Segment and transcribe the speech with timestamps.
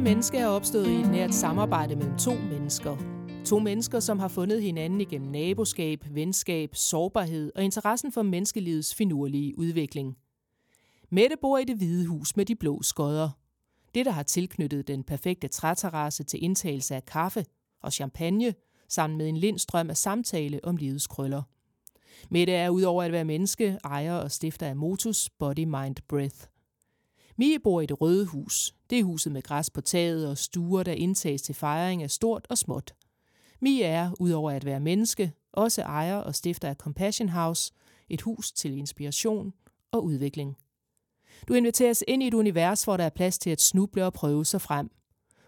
[0.00, 2.96] være menneske er opstået i et nært samarbejde mellem to mennesker.
[3.46, 9.58] To mennesker, som har fundet hinanden igennem naboskab, venskab, sårbarhed og interessen for menneskelivets finurlige
[9.58, 10.16] udvikling.
[11.10, 13.30] Mette bor i det hvide hus med de blå skodder.
[13.94, 17.44] Det, der har tilknyttet den perfekte træterrasse til indtagelse af kaffe
[17.82, 18.54] og champagne,
[18.88, 21.42] sammen med en lindstrøm af samtale om livets krøller.
[22.30, 26.46] Mette er udover at være menneske, ejer og stifter af Motus Body Mind Breath.
[27.40, 28.74] Mie bor i det røde hus.
[28.90, 32.46] Det er huset med græs på taget og stuer, der indtages til fejring af stort
[32.50, 32.94] og småt.
[33.60, 37.72] Mie er, udover at være menneske, også ejer og stifter af Compassion House,
[38.08, 39.52] et hus til inspiration
[39.92, 40.56] og udvikling.
[41.48, 44.44] Du inviteres ind i et univers, hvor der er plads til at snuble og prøve
[44.44, 44.90] sig frem.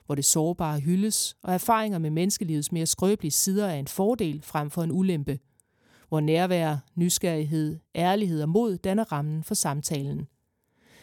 [0.07, 4.71] Hvor det sårbare hyldes, og erfaringer med menneskelivets mere skrøbelige sider er en fordel frem
[4.71, 5.39] for en ulempe.
[6.09, 10.27] Hvor nærvær, nysgerrighed, ærlighed og mod danner rammen for samtalen.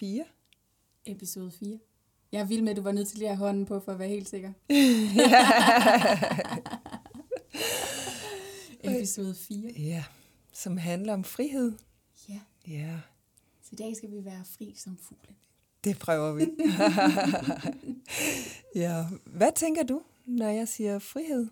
[0.00, 0.24] 4.
[1.06, 1.78] Episode 4.
[2.32, 3.92] Jeg er vild med, at du var nødt til lige at have hånden på, for
[3.92, 4.52] at være helt sikker.
[8.98, 9.70] Episode 4.
[9.72, 10.04] Ja,
[10.52, 11.72] som handler om frihed.
[12.28, 13.00] Ja, Ja,
[13.62, 15.36] så i dag skal vi være fri som fuglen.
[15.84, 16.46] det prøver vi.
[18.80, 21.48] ja, hvad tænker du, når jeg siger frihed?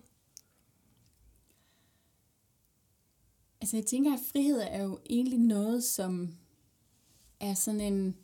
[3.60, 6.34] Altså jeg tænker, at frihed er jo egentlig noget, som
[7.40, 8.16] er sådan en...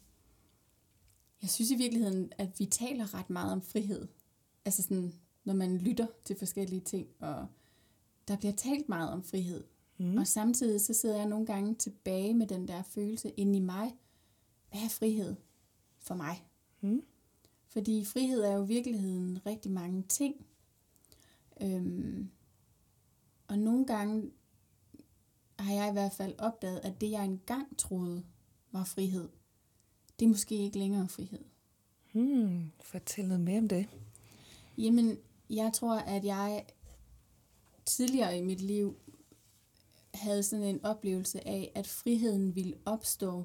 [1.44, 4.09] Jeg synes i virkeligheden, at vi taler ret meget om frihed.
[4.65, 5.12] Altså sådan,
[5.44, 7.47] når man lytter til forskellige ting, og
[8.28, 9.65] der bliver talt meget om frihed.
[9.99, 10.19] Mm.
[10.19, 13.97] Og samtidig så sidder jeg nogle gange tilbage med den der følelse inde i mig.
[14.71, 15.37] Hvad er frihed
[15.99, 16.49] for mig?
[16.81, 17.03] Mm.
[17.69, 20.47] Fordi frihed er jo i virkeligheden rigtig mange ting.
[21.62, 22.31] Øhm,
[23.49, 24.31] og nogle gange
[25.59, 28.25] har jeg i hvert fald opdaget, at det jeg engang troede
[28.72, 29.28] var frihed,
[30.19, 31.44] det er måske ikke længere frihed.
[32.12, 33.86] Hmm, fortæl noget mere om det.
[34.78, 35.19] Jamen,
[35.50, 36.64] jeg tror, at jeg
[37.86, 38.97] tidligere i mit liv
[40.14, 43.44] havde sådan en oplevelse af, at friheden ville opstå,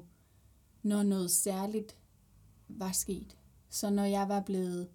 [0.82, 1.96] når noget særligt
[2.68, 3.36] var sket.
[3.70, 4.88] Så når jeg var blevet,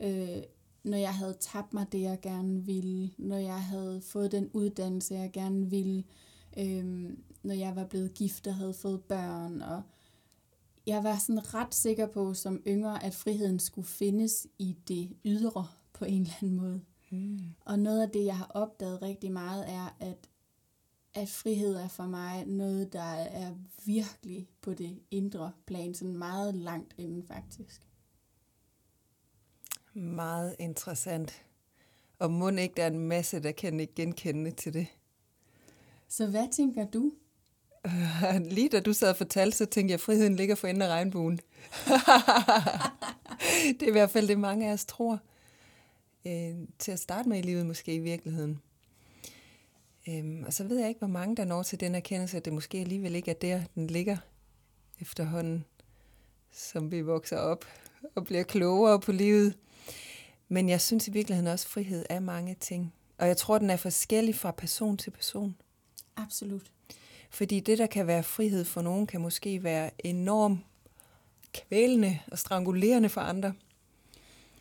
[0.00, 0.42] øh,
[0.82, 5.14] når jeg havde tabt mig det, jeg gerne ville, når jeg havde fået den uddannelse,
[5.14, 6.04] jeg gerne ville,
[6.58, 7.10] øh,
[7.42, 9.82] når jeg var blevet gift og havde fået børn, og
[10.90, 15.66] jeg var sådan ret sikker på som yngre, at friheden skulle findes i det ydre
[15.92, 16.80] på en eller anden måde.
[17.10, 17.38] Mm.
[17.60, 20.28] Og noget af det, jeg har opdaget rigtig meget, er, at,
[21.14, 26.54] at frihed er for mig noget, der er virkelig på det indre plan, sådan meget
[26.54, 27.86] langt inden faktisk.
[29.94, 31.44] Meget interessant.
[32.18, 34.86] Og må ikke, der er en masse, der kan ikke genkende til det.
[36.08, 37.12] Så hvad tænker du?
[38.56, 40.88] Lige da du sad og fortalte, så tænkte jeg, at friheden ligger for enden af
[40.88, 41.36] regnbuen.
[43.78, 45.20] det er i hvert fald det, mange af os tror.
[46.26, 48.60] Øh, til at starte med i livet måske i virkeligheden.
[50.08, 52.52] Øhm, og så ved jeg ikke, hvor mange der når til den erkendelse, at det
[52.52, 54.16] måske alligevel ikke er der, den ligger
[55.00, 55.64] efterhånden,
[56.52, 57.64] som vi vokser op
[58.14, 59.56] og bliver klogere på livet.
[60.48, 62.94] Men jeg synes i virkeligheden også, at frihed er mange ting.
[63.18, 65.56] Og jeg tror, den er forskellig fra person til person.
[66.16, 66.70] Absolut.
[67.30, 70.60] Fordi det, der kan være frihed for nogen, kan måske være enormt
[71.54, 73.52] kvælende og strangulerende for andre.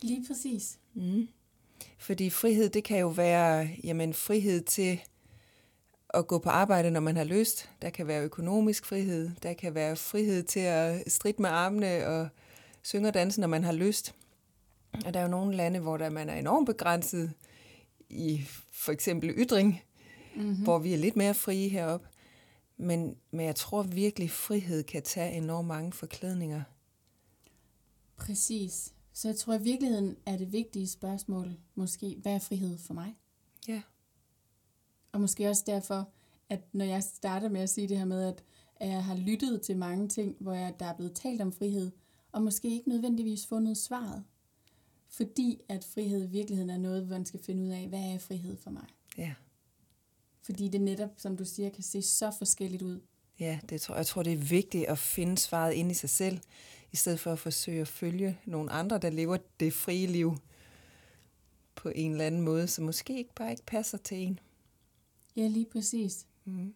[0.02, 0.78] Lige præcis.
[0.94, 1.28] Mm.
[1.98, 5.02] Fordi frihed, det kan jo være jamen, frihed til
[6.14, 7.70] at gå på arbejde, når man har lyst.
[7.82, 9.32] Der kan være økonomisk frihed.
[9.44, 12.28] Der kan være frihed til at stride med armene og
[12.84, 14.16] synge og danse, når man har lyst.
[15.06, 17.34] Og der er jo nogle lande, hvor der man er enormt begrænset
[18.10, 18.42] i
[18.72, 19.82] for eksempel ytring,
[20.36, 20.64] mm-hmm.
[20.64, 22.08] hvor vi er lidt mere frie heroppe.
[22.80, 26.64] Men, men jeg tror virkelig, frihed kan tage enormt mange forklædninger.
[28.18, 28.94] Præcis.
[29.14, 33.16] Så jeg tror i virkeligheden er det vigtige spørgsmål måske, hvad er frihed for mig?
[33.68, 33.82] Ja.
[35.12, 36.10] Og måske også derfor,
[36.50, 38.34] at når jeg starter med at sige det her med,
[38.76, 41.92] at jeg har lyttet til mange ting, hvor jeg, der er blevet talt om frihed,
[42.32, 44.24] og måske ikke nødvendigvis fundet svaret.
[45.08, 48.18] Fordi at frihed i virkeligheden er noget, hvor man skal finde ud af, hvad er
[48.18, 48.88] frihed for mig?
[49.18, 49.34] Ja.
[50.50, 53.02] Fordi det netop, som du siger, kan se så forskelligt ud.
[53.40, 56.40] Ja, det tror, jeg tror, det er vigtigt at finde svaret ind i sig selv,
[56.92, 60.38] i stedet for at forsøge at følge nogle andre, der lever det frie liv
[61.76, 64.40] på en eller anden måde, som måske ikke bare ikke passer til en.
[65.36, 66.26] Ja, lige præcis.
[66.46, 66.74] Mm.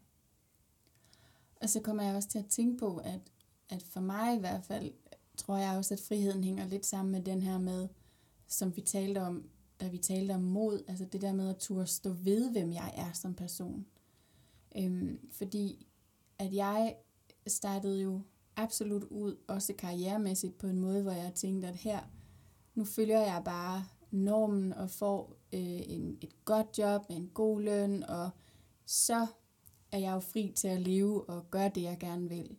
[1.62, 3.22] Og så kommer jeg også til at tænke på, at,
[3.70, 4.92] at for mig i hvert fald,
[5.38, 7.88] tror jeg også, at friheden hænger lidt sammen med den her med,
[8.48, 9.50] som vi talte om,
[9.81, 12.94] da vi talte om mod, altså det der med at turde stå ved, hvem jeg
[12.98, 13.86] er som person.
[14.78, 15.88] Øhm, fordi
[16.40, 16.96] at jeg
[17.48, 18.22] startede jo
[18.56, 22.00] absolut ud, også karrieremæssigt, på en måde, hvor jeg tænkte, at her,
[22.75, 27.62] nu følger jeg bare normen og får øh, en, et godt job med en god
[27.62, 28.30] løn, og
[28.86, 29.28] så
[29.92, 32.56] er jeg jo fri til at leve og gøre det, jeg gerne vil.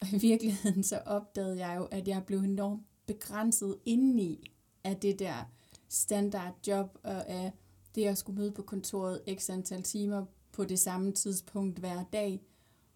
[0.00, 4.50] Og i virkeligheden så opdagede jeg jo, at jeg blev enormt begrænset indeni
[4.84, 5.50] af det der
[5.88, 7.52] standard job og af
[7.94, 12.40] det at skulle møde på kontoret x antal timer på det samme tidspunkt hver dag.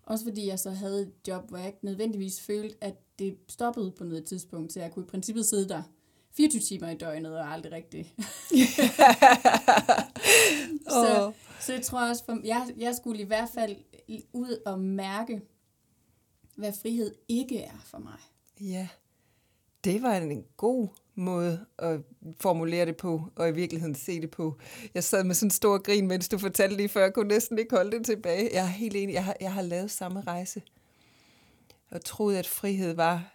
[0.02, 3.90] Også fordi jeg så havde et job, hvor jeg ikke nødvendigvis følte, at det stoppede
[3.90, 5.82] på noget tidspunkt, så jeg kunne i princippet sidde der
[6.32, 8.08] 24 timer i døgnet og aldrig rigtigt.
[10.88, 13.76] så, så jeg tror også, for, jeg, jeg skulle i hvert fald
[14.32, 15.40] ud og mærke,
[16.56, 18.19] hvad frihed ikke er for mig.
[18.61, 18.88] Ja,
[19.85, 20.88] det var en god
[21.19, 22.00] måde at
[22.41, 24.59] formulere det på, og i virkeligheden se det på.
[24.94, 27.59] Jeg sad med sådan en stor grin, mens du fortalte lige før, jeg kunne næsten
[27.59, 28.50] ikke holde det tilbage.
[28.53, 30.62] Jeg er helt enig, jeg har, jeg har lavet samme rejse,
[31.91, 33.35] og troede, at frihed var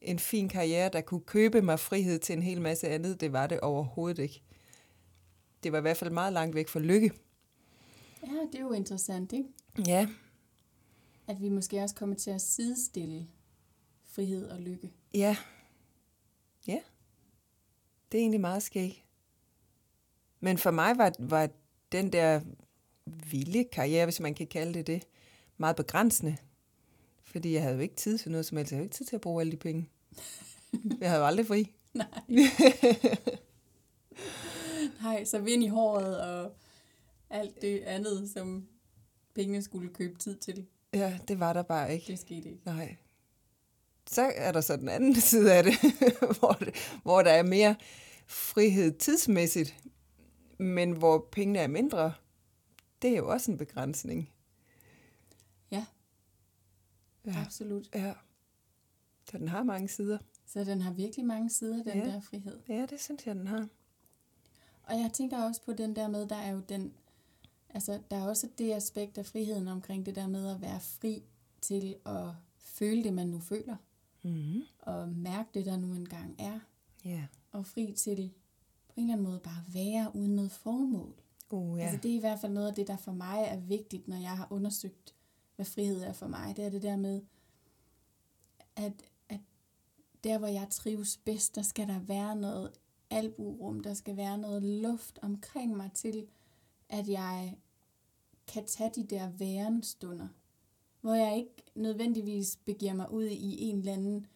[0.00, 3.20] en fin karriere, der kunne købe mig frihed til en hel masse andet.
[3.20, 4.42] Det var det overhovedet ikke.
[5.62, 7.12] Det var i hvert fald meget langt væk fra lykke.
[8.22, 9.48] Ja, det er jo interessant, ikke?
[9.86, 10.08] Ja.
[11.26, 13.26] At vi måske også kommer til at sidestille
[14.04, 14.92] frihed og lykke.
[15.14, 15.36] Ja.
[16.66, 16.78] Ja.
[18.12, 19.04] Det er egentlig meget skægt.
[20.40, 21.48] Men for mig var, var
[21.92, 22.40] den der
[23.30, 25.02] vilde karriere, hvis man kan kalde det det,
[25.56, 26.36] meget begrænsende.
[27.24, 28.72] Fordi jeg havde jo ikke tid til noget som helst.
[28.72, 29.88] Jeg havde jo ikke tid til at bruge alle de penge.
[31.00, 31.72] Jeg havde jo aldrig fri.
[31.94, 32.06] Nej.
[35.02, 36.52] Nej, så vind i håret og
[37.30, 38.68] alt det andet, som
[39.34, 40.66] pengene skulle købe tid til.
[40.94, 42.06] Ja, det var der bare ikke.
[42.06, 42.60] Det skete ikke.
[42.64, 42.96] Nej.
[44.10, 45.74] Så er der så den anden side af det,
[46.38, 47.76] hvor, det, hvor der er mere
[48.26, 49.76] frihed tidsmæssigt,
[50.58, 52.12] men hvor pengene er mindre.
[53.02, 54.30] Det er jo også en begrænsning.
[55.70, 55.86] Ja.
[57.26, 57.34] Ja.
[57.44, 57.88] Absolut.
[57.94, 58.12] Ja.
[59.30, 60.18] Så den har mange sider.
[60.46, 62.04] Så den har virkelig mange sider, den Ja.
[62.04, 62.58] der frihed.
[62.68, 63.68] Ja, det synes jeg, den har.
[64.82, 66.92] Og jeg tænker også på den der med, der er jo den,
[67.70, 71.22] altså der er også det aspekt af friheden omkring det der med at være fri
[71.60, 72.24] til at
[72.58, 73.76] føle det, man nu føler,
[74.22, 74.62] Mm-hmm.
[74.78, 76.60] og mærke det, der nu engang er,
[77.04, 77.26] Ja.
[77.52, 78.30] og fri til
[78.88, 81.14] på en eller anden måde bare være uden noget formål.
[81.50, 81.84] Uh, ja.
[81.84, 84.16] Altså det er i hvert fald noget af det, der for mig er vigtigt, når
[84.16, 85.14] jeg har undersøgt,
[85.56, 86.56] hvad frihed er for mig.
[86.56, 87.22] Det er det der med,
[88.76, 88.92] at,
[89.28, 89.40] at
[90.24, 92.72] der, hvor jeg trives bedst, der skal der være noget
[93.10, 96.26] alburum, der skal være noget luft omkring mig til,
[96.88, 97.56] at jeg
[98.46, 100.28] kan tage de der værenstunder,
[101.08, 104.26] hvor jeg ikke nødvendigvis begiver mig ud i en eller anden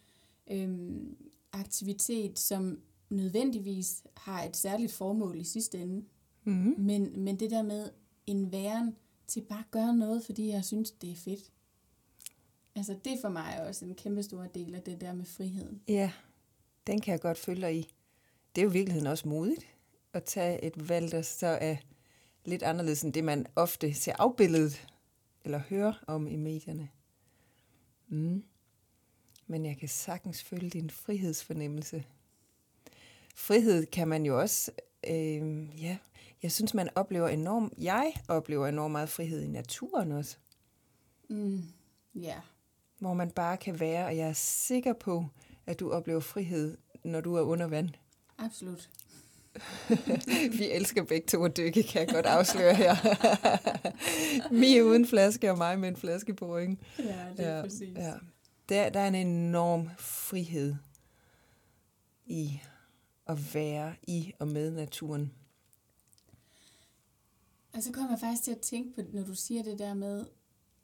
[0.50, 1.16] øhm,
[1.52, 2.80] aktivitet, som
[3.10, 6.04] nødvendigvis har et særligt formål i sidste ende.
[6.44, 6.74] Mm-hmm.
[6.78, 7.90] Men, men det der med
[8.26, 8.96] en væren
[9.26, 11.52] til bare at gøre noget, fordi jeg synes, det er fedt.
[12.74, 15.82] Altså det er for mig også en kæmpe stor del af det der med friheden.
[15.88, 16.12] Ja,
[16.86, 17.94] den kan jeg godt følge dig i.
[18.54, 19.66] Det er jo i virkeligheden også modigt
[20.12, 21.76] at tage et valg, der så er
[22.44, 24.86] lidt anderledes end det, man ofte ser afbildet
[25.44, 26.88] eller hører om i medierne.
[28.08, 28.44] Mm.
[29.46, 32.04] Men jeg kan sagtens følge din frihedsfornemmelse.
[33.34, 34.70] Frihed kan man jo også,
[35.10, 35.98] øh, ja,
[36.42, 40.36] jeg synes, man oplever enormt, jeg oplever enormt meget frihed i naturen også.
[41.28, 41.62] Mm,
[42.14, 42.40] ja,
[42.98, 45.26] hvor man bare kan være, og jeg er sikker på,
[45.66, 47.88] at du oplever frihed, når du er under vand.
[48.38, 48.90] absolut.
[50.58, 52.96] Vi elsker begge to at dykke, kan jeg godt afsløre her.
[54.60, 56.80] Mie uden flaske, og mig med en flaske på ryggen.
[56.98, 57.04] Ja,
[57.36, 57.96] det er ja, præcis.
[57.96, 58.12] Ja.
[58.68, 60.74] Der, der er en enorm frihed
[62.26, 62.60] i
[63.26, 65.32] at være i og med naturen.
[67.74, 70.26] Og så kommer jeg faktisk til at tænke på, når du siger det der med,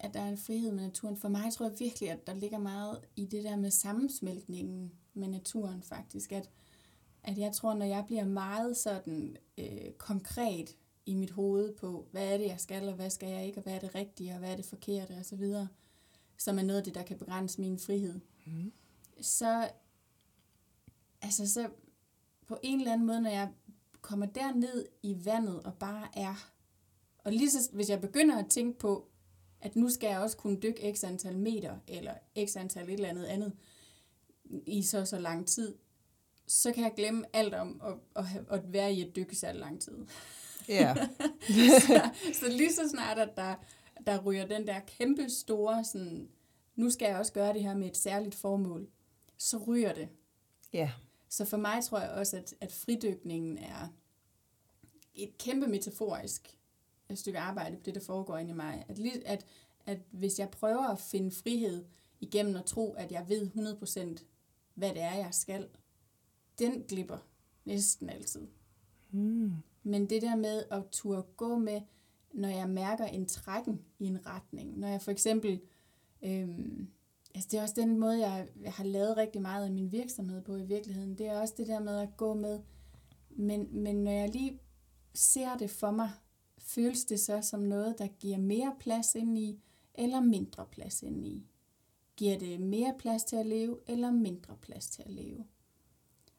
[0.00, 1.16] at der er en frihed med naturen.
[1.16, 5.28] For mig tror jeg virkelig, at der ligger meget i det der med sammensmeltningen med
[5.28, 6.32] naturen faktisk.
[6.32, 6.50] At,
[7.28, 12.32] at jeg tror, når jeg bliver meget sådan øh, konkret i mit hoved på, hvad
[12.32, 14.38] er det, jeg skal, og hvad skal jeg ikke, og hvad er det rigtige, og
[14.38, 15.68] hvad er det forkerte, og så videre,
[16.38, 18.72] som er noget af det, der kan begrænse min frihed, Mm.
[19.20, 19.70] så,
[21.22, 21.68] altså så
[22.46, 23.48] på en eller anden måde, når jeg
[24.00, 26.50] kommer derned i vandet og bare er,
[27.18, 29.08] og lige så, hvis jeg begynder at tænke på,
[29.60, 32.14] at nu skal jeg også kunne dykke x antal meter, eller
[32.46, 33.52] x antal et eller andet andet,
[34.66, 35.74] i så så lang tid,
[36.48, 39.52] så kan jeg glemme alt om at, at, at være i et dyk i så
[39.52, 40.06] lang tid.
[40.68, 40.94] Ja.
[41.80, 43.54] så, så lige så snart, at der,
[44.06, 46.28] der ryger den der kæmpe store, sådan,
[46.76, 48.88] nu skal jeg også gøre det her med et særligt formål,
[49.38, 50.08] så ryger det.
[50.72, 50.90] ja.
[51.30, 53.88] Så for mig tror jeg også, at, at fridykningen er
[55.14, 56.58] et kæmpe metaforisk
[57.14, 58.84] stykke arbejde på det, der foregår inde i mig.
[58.88, 59.46] At, at,
[59.86, 61.84] at hvis jeg prøver at finde frihed
[62.20, 63.50] igennem at tro, at jeg ved
[64.18, 64.24] 100%
[64.74, 65.68] hvad det er, jeg skal,
[66.58, 67.18] den glipper
[67.64, 68.46] næsten altid.
[69.10, 69.52] Mm.
[69.82, 71.80] Men det der med at turde gå med,
[72.32, 74.78] når jeg mærker en trækken i en retning.
[74.78, 75.60] Når jeg for eksempel,
[76.22, 76.88] øhm,
[77.34, 80.42] altså det er også den måde, jeg, jeg har lavet rigtig meget af min virksomhed
[80.42, 81.18] på i virkeligheden.
[81.18, 82.60] Det er også det der med at gå med,
[83.30, 84.60] men, men når jeg lige
[85.14, 86.10] ser det for mig,
[86.58, 89.60] føles det så som noget, der giver mere plads ind i,
[89.94, 91.46] eller mindre plads ind i.
[92.16, 95.44] Giver det mere plads til at leve, eller mindre plads til at leve?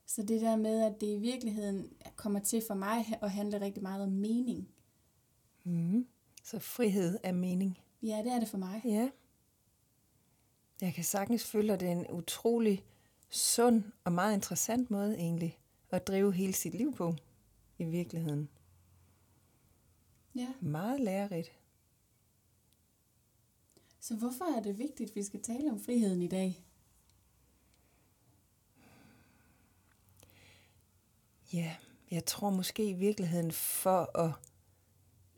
[0.09, 3.83] Så det der med, at det i virkeligheden kommer til for mig at handle rigtig
[3.83, 4.69] meget om mening.
[5.63, 6.07] Mm.
[6.43, 7.79] Så frihed er mening.
[8.01, 8.81] Ja, det er det for mig.
[8.85, 9.09] Ja.
[10.81, 12.85] Jeg kan sagtens føle, at det er en utrolig
[13.29, 17.15] sund og meget interessant måde egentlig at drive hele sit liv på
[17.77, 18.49] i virkeligheden.
[20.35, 20.53] Ja.
[20.61, 21.51] Meget lærerigt.
[23.99, 26.68] Så hvorfor er det vigtigt, at vi skal tale om friheden i dag?
[31.53, 31.75] Ja,
[32.11, 34.31] jeg tror måske i virkeligheden for at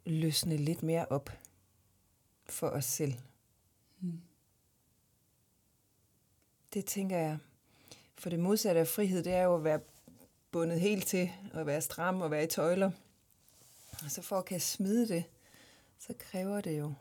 [0.05, 1.29] løsne lidt mere op
[2.45, 3.13] for os selv.
[3.99, 4.21] Hmm.
[6.73, 7.37] Det tænker jeg.
[8.17, 9.79] For det modsatte af frihed, det er jo at være
[10.51, 12.91] bundet helt til, at være stram og være i tøjler.
[14.03, 15.23] Og så for at kan smide det,
[15.99, 16.93] så kræver det jo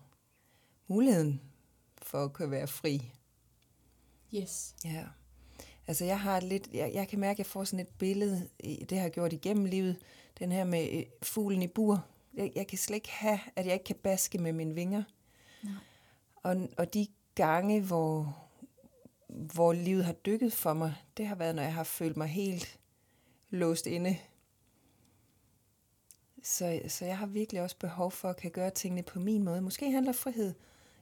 [0.86, 1.40] muligheden
[2.02, 3.12] for at kunne være fri.
[4.34, 4.74] Yes.
[4.84, 5.06] Ja.
[5.90, 8.84] Altså jeg har lidt, jeg, jeg kan mærke, at jeg får sådan et billede, i-
[8.88, 9.96] det har jeg gjort igennem livet,
[10.38, 12.06] den her med øh, fuglen i bur.
[12.34, 15.02] Jeg, jeg kan slet ikke have, at jeg ikke kan baske med mine vinger.
[15.62, 15.72] Nej.
[16.34, 18.36] Og, og de gange, hvor,
[19.28, 22.78] hvor livet har dykket for mig, det har været, når jeg har følt mig helt
[23.50, 24.16] låst inde.
[26.42, 29.60] Så, så jeg har virkelig også behov for at kan gøre tingene på min måde.
[29.60, 30.54] Måske handler frihed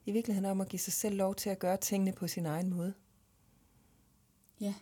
[0.06, 2.70] i virkeligheden om at give sig selv lov til at gøre tingene på sin egen
[2.70, 2.94] måde.
[4.60, 4.74] Ja.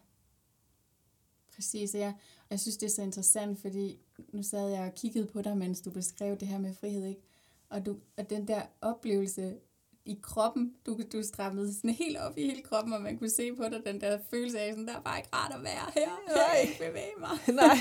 [1.54, 3.98] Præcis, og jeg, og jeg synes, det er så interessant, fordi
[4.32, 7.20] nu sad jeg og kiggede på dig, mens du beskrev det her med frihed, ikke?
[7.68, 9.58] Og, du, og den der oplevelse
[10.04, 13.54] i kroppen, du, du strammede sådan helt op i hele kroppen, og man kunne se
[13.54, 16.10] på dig den der følelse af, sådan, der er bare ikke rart at være her,
[16.28, 17.38] jeg kan ikke bevæge mig.
[17.62, 17.76] Nej.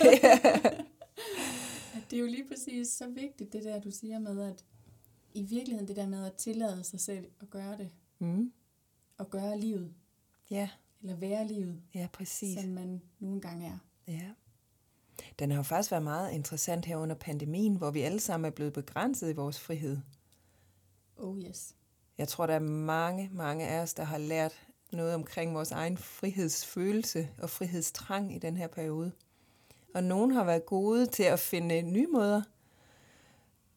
[2.10, 4.66] Det er jo lige præcis så vigtigt, det der, du siger med, at
[5.34, 8.54] i virkeligheden det der med at tillade sig selv at gøre det, mm.
[9.18, 9.94] og gøre livet,
[10.50, 10.70] Ja,
[11.06, 12.60] eller være livet, ja, præcis.
[12.60, 13.78] som man nu engang er.
[14.08, 14.30] Ja.
[15.40, 18.56] Den har jo faktisk været meget interessant her under pandemien, hvor vi alle sammen er
[18.56, 19.98] blevet begrænset i vores frihed.
[21.18, 21.76] Oh yes.
[22.18, 25.98] Jeg tror, der er mange, mange af os, der har lært noget omkring vores egen
[25.98, 29.12] frihedsfølelse og frihedstrang i den her periode.
[29.94, 32.42] Og nogen har været gode til at finde nye måder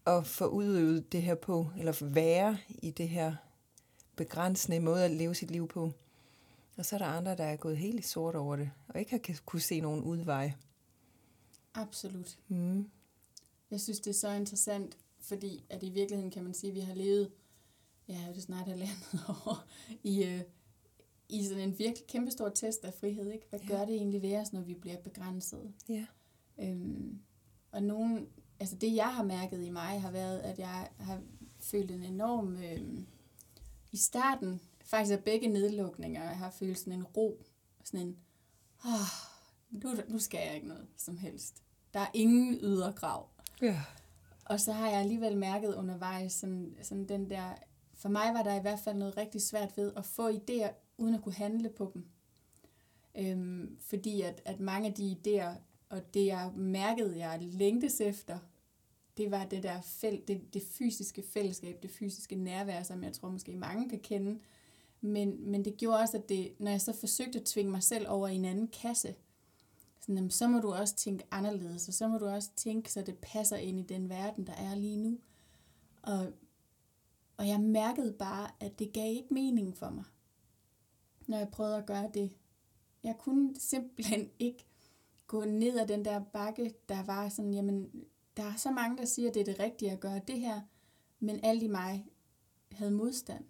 [0.07, 3.35] at få udøvet det her på, eller være i det her
[4.17, 5.93] begrænsende måde at leve sit liv på.
[6.79, 9.11] Og så er der andre, der er gået helt i sort over det, og ikke
[9.11, 10.53] har kunne se nogen udvej.
[11.75, 12.39] Absolut.
[12.49, 12.91] Mm.
[13.71, 16.81] Jeg synes, det er så interessant, fordi at i virkeligheden kan man sige, at vi
[16.81, 17.31] har levet,
[18.09, 19.65] ja, det er snart halvandet år,
[20.03, 20.41] i, øh,
[21.29, 23.31] i sådan en virkelig kæmpestor test af frihed.
[23.33, 23.47] Ikke?
[23.51, 23.67] Hvad Ja.
[23.69, 25.73] gør det egentlig ved os, når vi bliver begrænset?
[25.89, 26.07] Ja.
[26.59, 27.19] Øhm,
[27.73, 28.29] og nogen,
[28.61, 31.21] altså det jeg har mærket i mig, har været, at jeg har
[31.61, 33.07] følt en enorm, øhm,
[33.93, 37.45] i starten, faktisk af begge nedlukninger, jeg har følt sådan en ro,
[37.85, 38.17] sådan en,
[38.85, 39.09] oh,
[39.71, 41.63] nu, nu skal jeg ikke noget som helst.
[41.95, 43.29] Der er ingen ydre krav.
[43.63, 43.83] Ja.
[44.45, 47.55] Og så har jeg alligevel mærket undervejs sådan, sådan den der...
[47.95, 51.15] For mig var der i hvert fald noget rigtig svært ved at få idéer, uden
[51.15, 52.07] at kunne handle på dem.
[53.15, 58.39] Øhm, fordi at, at mange af de idéer, og det jeg mærkede, jeg længtes efter,
[59.17, 63.31] det var det der fæl, det, det fysiske fællesskab, det fysiske nærvær, som jeg tror
[63.31, 64.41] måske mange kan kende.
[65.01, 68.09] Men, men det gjorde også, at det, når jeg så forsøgte at tvinge mig selv
[68.09, 69.15] over i en anden kasse,
[70.01, 73.03] sådan, jamen, så må du også tænke anderledes, og så må du også tænke, så
[73.03, 75.19] det passer ind i den verden, der er lige nu.
[76.03, 76.33] Og,
[77.37, 80.05] og jeg mærkede bare, at det gav ikke mening for mig,
[81.27, 82.37] når jeg prøvede at gøre det.
[83.03, 84.65] Jeg kunne simpelthen ikke
[85.27, 88.05] gå ned ad den der bakke, der var sådan, jamen,
[88.37, 90.61] der er så mange, der siger, at det er det rigtige at gøre det her,
[91.21, 92.07] men alt i mig
[92.73, 93.45] havde modstand.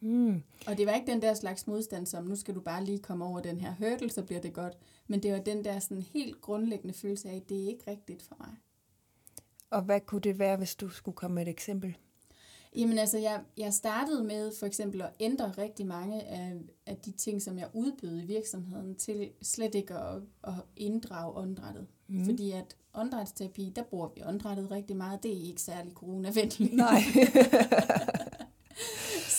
[0.00, 0.42] Mm.
[0.66, 3.24] Og det var ikke den der slags modstand, som nu skal du bare lige komme
[3.24, 4.78] over den her hurdle, så bliver det godt.
[5.06, 8.22] Men det var den der sådan helt grundlæggende følelse af, at det er ikke rigtigt
[8.22, 8.56] for mig.
[9.70, 11.96] Og hvad kunne det være, hvis du skulle komme med et eksempel?
[12.76, 16.52] Jamen altså, jeg, jeg startede med for eksempel at ændre rigtig mange af,
[16.86, 21.86] af de ting, som jeg udbød i virksomheden, til slet ikke at, at inddrage åndedrættet.
[22.08, 22.24] Mm.
[22.24, 25.22] Fordi at åndedrætsterapi, der bruger vi åndedrættet rigtig meget.
[25.22, 26.72] Det er ikke særlig coronavenligt.
[26.72, 27.00] Nej.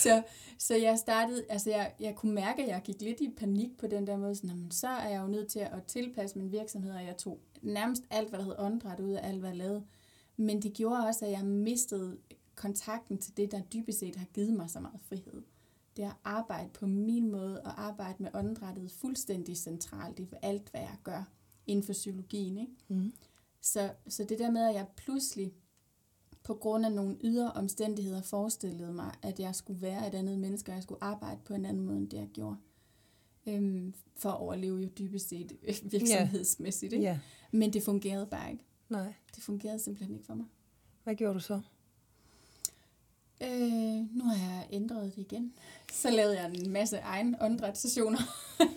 [0.02, 0.22] så,
[0.58, 3.86] så jeg startede, altså jeg, jeg kunne mærke, at jeg gik lidt i panik på
[3.86, 6.92] den der måde, sådan, jamen, så er jeg jo nødt til at tilpasse min virksomhed,
[6.92, 9.84] og jeg tog nærmest alt, hvad der hed åndedræt ud af alt, hvad jeg lavede.
[10.36, 12.18] Men det gjorde også, at jeg mistede
[12.54, 15.42] kontakten til det, der dybest set har givet mig så meget frihed.
[15.96, 20.68] Det er at arbejde på min måde og arbejde med åndedrættet fuldstændig centralt i alt,
[20.70, 21.24] hvad jeg gør
[21.66, 22.58] inden for psykologien.
[22.58, 22.72] Ikke?
[22.88, 23.12] Mm.
[23.60, 25.52] Så, så det der med, at jeg pludselig
[26.44, 30.72] på grund af nogle ydre omstændigheder forestillede mig, at jeg skulle være et andet menneske,
[30.72, 32.56] og jeg skulle arbejde på en anden måde, end det jeg gjorde.
[33.46, 36.92] Øhm, for at overleve jo dybest set virksomhedsmæssigt.
[36.92, 37.04] Ikke?
[37.04, 37.18] Ja.
[37.50, 38.64] Men det fungerede bare ikke.
[38.88, 39.14] Nej.
[39.34, 40.46] Det fungerede simpelthen ikke for mig.
[41.04, 41.60] Hvad gjorde du så?
[43.42, 45.52] Øh, nu har jeg ændret det igen.
[45.92, 48.18] Så lavede jeg en masse egen åndedrætssessioner.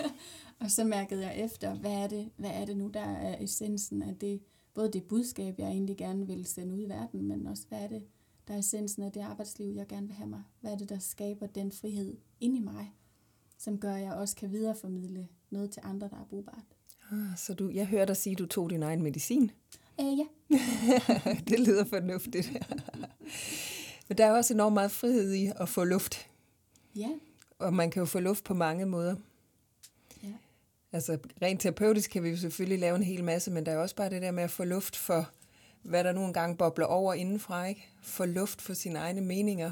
[0.61, 4.01] og så mærkede jeg efter, hvad er, det, hvad er det nu, der er essensen
[4.01, 4.41] af det,
[4.75, 7.87] både det budskab, jeg egentlig gerne vil sende ud i verden, men også hvad er
[7.87, 8.03] det,
[8.47, 10.43] der er essensen af det arbejdsliv, jeg gerne vil have mig.
[10.61, 12.93] Hvad er det, der skaber den frihed ind i mig,
[13.57, 16.63] som gør, at jeg også kan videreformidle noget til andre, der er brugbart.
[17.11, 19.51] Ah, så du, jeg hørte dig sige, at du tog din egen medicin.
[19.99, 20.25] Øh, ja.
[21.49, 22.51] det lyder fornuftigt.
[24.07, 26.29] Men der er også enormt meget frihed i at få luft.
[26.95, 27.09] Ja.
[27.59, 29.15] Og man kan jo få luft på mange måder.
[30.95, 33.95] Altså rent terapeutisk kan vi jo selvfølgelig lave en hel masse, men der er også
[33.95, 35.29] bare det der med at få luft for,
[35.81, 37.87] hvad der nu engang bobler over indenfra, ikke?
[38.01, 39.71] Få luft for sine egne meninger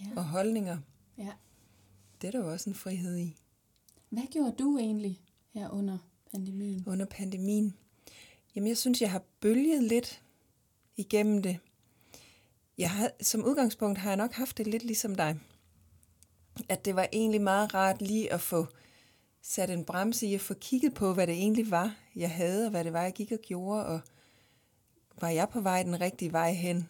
[0.00, 0.06] ja.
[0.16, 0.78] og holdninger.
[1.18, 1.32] Ja.
[2.20, 3.36] Det er der jo også en frihed i.
[4.08, 5.20] Hvad gjorde du egentlig
[5.54, 5.98] her under
[6.32, 6.84] pandemien?
[6.86, 7.74] Under pandemien?
[8.56, 10.22] Jamen, jeg synes, jeg har bølget lidt
[10.96, 11.58] igennem det.
[12.78, 15.40] Jeg har, som udgangspunkt har jeg nok haft det lidt ligesom dig.
[16.68, 18.66] At det var egentlig meget rart lige at få
[19.48, 22.70] sat en bremse i at få kigget på, hvad det egentlig var, jeg havde, og
[22.70, 24.00] hvad det var, jeg gik og gjorde, og
[25.20, 26.88] var jeg på vej den rigtige vej hen?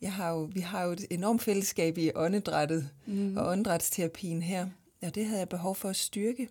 [0.00, 3.36] Jeg har jo, vi har jo et enormt fællesskab i åndedrættet mm.
[3.36, 4.66] og åndedrætsterapien her,
[5.02, 6.48] og det havde jeg behov for at styrke.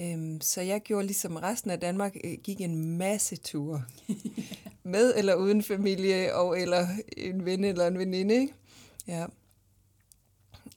[0.00, 3.84] Øhm, så jeg gjorde ligesom resten af Danmark, øh, gik en masse ture.
[4.82, 8.34] Med eller uden familie, og eller en ven eller en veninde.
[8.34, 8.54] Ikke?
[9.06, 9.26] Ja.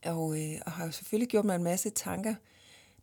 [0.06, 2.36] Og, øh, og har jo selvfølgelig gjort mig en masse tanker.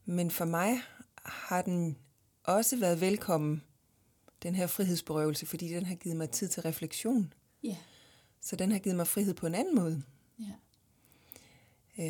[0.06, 0.80] Men for mig
[1.24, 1.98] har den
[2.44, 3.62] også været velkommen,
[4.42, 7.32] den her frihedsberøvelse, fordi den har givet mig tid til refleksion.
[7.62, 7.76] Ja.
[8.40, 10.02] Så den har givet mig frihed på en anden måde.
[10.38, 10.52] Ja.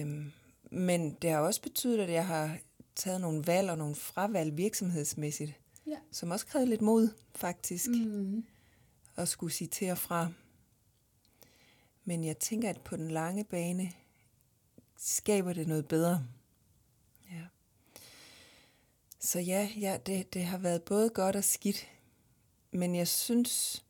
[0.00, 0.32] Øhm,
[0.70, 2.58] men det har også betydet, at jeg har
[2.96, 5.52] taget nogle valg og nogle fravalg virksomhedsmæssigt,
[5.86, 5.96] Ja.
[6.12, 8.44] som også krævede lidt mod, faktisk, Mm.
[9.16, 10.28] at skulle sige til og fra.
[12.04, 13.92] Men jeg tænker, at på den lange bane
[14.98, 16.26] skaber det noget bedre.
[19.20, 21.86] Så ja, ja det, det har været både godt og skidt.
[22.70, 23.84] Men jeg synes,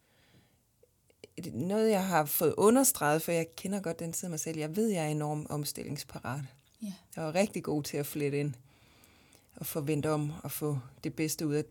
[1.53, 4.77] noget jeg har fået understreget, for jeg kender godt den side af mig selv, jeg
[4.77, 6.41] ved, jeg er enormt omstillingsparat.
[6.83, 6.93] Ja.
[7.17, 8.55] Jeg er rigtig god til at flette ind
[9.57, 11.65] og få vendt om og få det bedste ud af,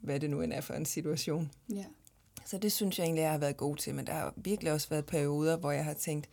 [0.00, 1.50] hvad det nu end er for en situation.
[1.74, 1.84] Ja.
[2.44, 4.88] Så det synes jeg egentlig, jeg har været god til, men der har virkelig også
[4.88, 6.28] været perioder, hvor jeg har tænkt,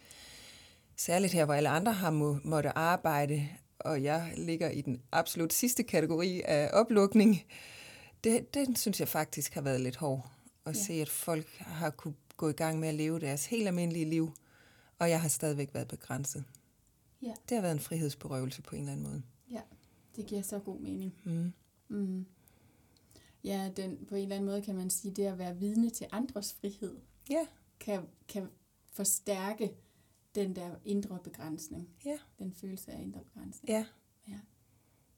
[0.95, 5.53] særligt her, hvor alle andre har må, måtte arbejde, og jeg ligger i den absolut
[5.53, 7.43] sidste kategori af oplukning,
[8.23, 10.31] det, den synes jeg faktisk har været lidt hård.
[10.65, 10.83] At Ja.
[10.83, 14.31] se, at folk har kunne gå i gang med at leve deres helt almindelige liv,
[14.99, 16.43] og jeg har stadigvæk været begrænset.
[17.21, 17.33] Ja.
[17.49, 19.23] Det har været en frihedsberøvelse på en eller anden måde.
[19.51, 19.61] Ja.
[20.15, 21.13] Det giver så god mening.
[21.23, 21.53] Mm.
[21.87, 22.25] Mm.
[23.43, 26.07] Ja, den, på en eller anden måde kan man sige, det at være vidne til
[26.11, 26.95] andres frihed,
[27.29, 27.47] Ja,
[27.79, 28.47] kan, kan
[28.91, 29.71] forstærke
[30.35, 31.89] den der indre begrænsning.
[32.05, 32.17] Ja.
[32.39, 33.69] Den følelse af indre begrænsning.
[33.69, 33.85] ja.
[34.27, 34.39] Ja.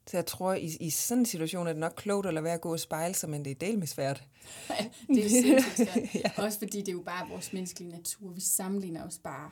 [0.08, 2.54] Så jeg tror, i, i sådan en situation er det nok klogt at lade være
[2.54, 4.24] at gå og spejle sig, men det er del med svært.
[5.08, 6.16] det er sindssygt svært.
[6.38, 6.44] ja.
[6.44, 8.32] Også fordi det er jo bare vores menneskelige natur.
[8.32, 9.52] Vi sammenligner os bare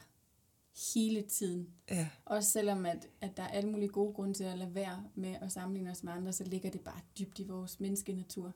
[0.93, 1.69] hele tiden.
[1.89, 2.09] ja.
[2.25, 5.35] Også selvom, at, at der er alle mulige gode grunde til at lade være med
[5.41, 8.53] at sammenligne os med andre, så ligger det bare dybt i vores menneskenatur.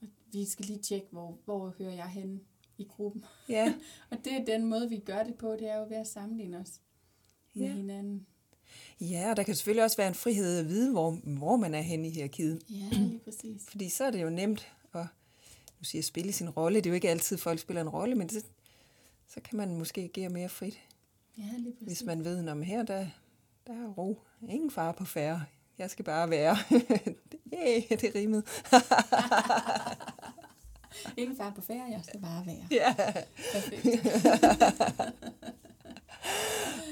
[0.00, 2.40] Og vi skal lige tjekke, hvor, hvor hører jeg hen
[2.78, 3.24] i gruppen.
[3.48, 3.74] ja.
[4.10, 6.58] Og det er den måde, vi gør det på, det er jo ved at sammenligne
[6.58, 6.80] os
[7.54, 7.72] med Ja.
[7.72, 8.26] hinanden.
[9.00, 11.80] Ja, og der kan selvfølgelig også være en frihed at vide, hvor, hvor man er
[11.80, 12.62] henne i hierarkiet.
[12.70, 13.62] Ja, lige præcis.
[13.70, 15.00] Fordi så er det jo nemt at
[15.80, 16.76] nu siger spille sin rolle.
[16.80, 18.46] Det er jo ikke altid, folk spiller en rolle, men det,
[19.28, 20.78] så kan man måske agere mere frit.
[21.38, 21.86] Ja, lige præcis.
[21.86, 23.06] Hvis man ved, om her der,
[23.66, 24.18] der er ro.
[24.48, 25.44] Ingen far på færre.
[25.78, 26.56] Jeg skal bare være.
[27.54, 28.42] yeah, det er
[31.16, 32.66] Ingen far på jeg skal bare være.
[32.70, 32.94] Ja.
[33.52, 33.86] Perfekt.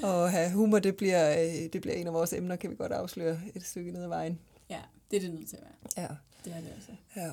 [0.03, 2.91] Og have humor, det bliver, øh, det bliver en af vores emner, kan vi godt
[2.91, 4.39] afsløre et stykke ned ad vejen.
[4.69, 6.03] Ja, det er det nødt til at være.
[6.03, 6.15] Ja.
[6.45, 6.91] Det er det altså.
[7.15, 7.31] ja.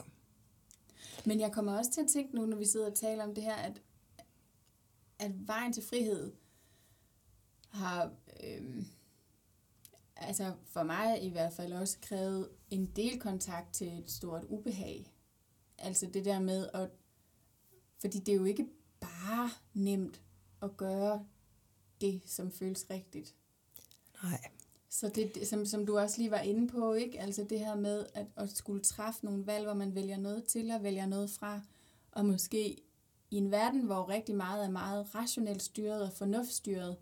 [1.24, 3.44] Men jeg kommer også til at tænke nu, når vi sidder og taler om det
[3.44, 3.82] her, at,
[5.18, 6.32] at vejen til frihed
[7.70, 8.10] har,
[8.42, 8.86] øhm,
[10.16, 15.13] altså for mig i hvert fald også krævet en del kontakt til et stort ubehag.
[15.84, 16.90] Altså det der med at,
[17.98, 18.66] fordi det er jo ikke
[19.00, 20.22] bare nemt
[20.62, 21.26] at gøre
[22.00, 23.34] det, som føles rigtigt.
[24.22, 24.40] Nej.
[24.88, 27.20] Så det, som, som du også lige var inde på, ikke?
[27.20, 30.70] Altså det her med at, at skulle træffe nogle valg, hvor man vælger noget til
[30.70, 31.60] og vælger noget fra,
[32.12, 32.82] og måske
[33.30, 36.96] i en verden, hvor rigtig meget er meget rationelt styret og fornuftstyret,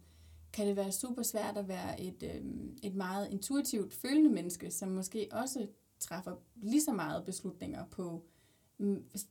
[0.52, 4.88] kan det være super svært at være et, øhm, et meget intuitivt følende menneske, som
[4.88, 5.66] måske også
[5.98, 8.24] træffer lige så meget beslutninger på,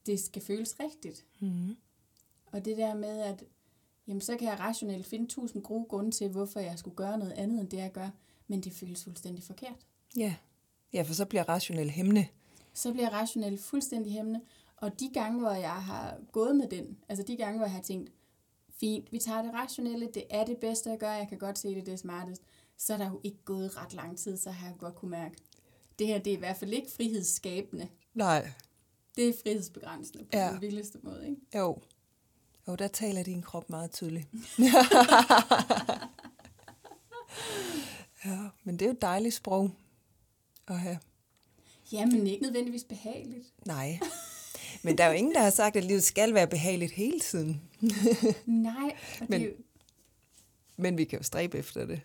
[0.05, 1.25] det skal føles rigtigt.
[1.39, 1.77] Mm-hmm.
[2.51, 3.43] Og det der med, at
[4.07, 7.31] jamen, så kan jeg rationelt finde tusind gode grunde til, hvorfor jeg skulle gøre noget
[7.31, 8.09] andet, end det jeg gør,
[8.47, 9.85] men det føles fuldstændig forkert.
[10.17, 10.35] Ja.
[10.93, 12.27] Ja, for så bliver rationel hæmmende.
[12.73, 14.41] Så bliver jeg rationelt fuldstændig hæmmende.
[14.77, 17.81] Og de gange, hvor jeg har gået med den, altså de gange, hvor jeg har
[17.81, 18.11] tænkt,
[18.69, 21.75] fint, vi tager det rationelle, det er det bedste at gøre, jeg kan godt se
[21.75, 22.41] det, det er smartest,
[22.77, 25.35] så er der jo ikke gået ret lang tid, så har jeg godt kunne mærke,
[25.99, 27.87] det her det er i hvert fald ikke frihedsskabende.
[28.13, 28.51] Nej.
[29.15, 30.45] Det er frihedsbegrænsende på Ja.
[30.45, 30.51] ja.
[30.51, 31.29] den vildeste måde.
[31.29, 31.41] Ikke?
[31.55, 31.77] Jo.
[32.67, 34.27] Jo, der taler din krop meget tydeligt.
[38.25, 39.71] ja, men det er jo et dejligt sprog
[40.67, 40.99] at have.
[41.91, 43.53] Jamen ikke nødvendigvis behageligt.
[43.65, 43.99] Nej.
[44.83, 47.61] Men der er jo ingen, der har sagt, at livet skal være behageligt hele tiden.
[48.45, 49.53] Nej, og Men- det, jo-
[50.77, 52.01] Men vi kan jo stræbe efter det.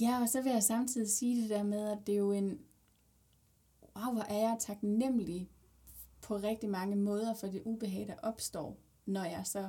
[0.00, 2.58] Ja, og så vil jeg samtidig sige det der med, at det er jo en...
[3.96, 5.48] Wow, hvor er jeg taknemmelig
[6.30, 9.68] på rigtig mange måder for det ubehag, der opstår, når jeg så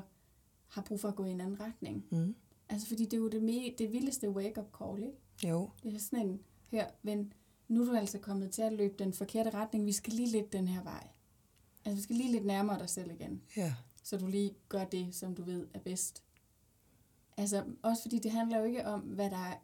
[0.67, 2.05] har brug for at gå i en anden retning.
[2.11, 2.35] Mm.
[2.69, 5.49] Altså, fordi det er jo det, me- det vildeste wake-up call, ikke?
[5.49, 5.69] Jo.
[5.83, 6.39] Det er sådan en,
[6.71, 7.33] hør, ven,
[7.67, 10.53] nu er du altså kommet til at løbe den forkerte retning, vi skal lige lidt
[10.53, 11.07] den her vej.
[11.85, 13.73] Altså, vi skal lige lidt nærmere dig selv igen Ja.
[14.03, 16.23] så du lige gør det, som du ved er bedst.
[17.37, 19.55] Altså, også fordi det handler jo ikke om, hvad der er...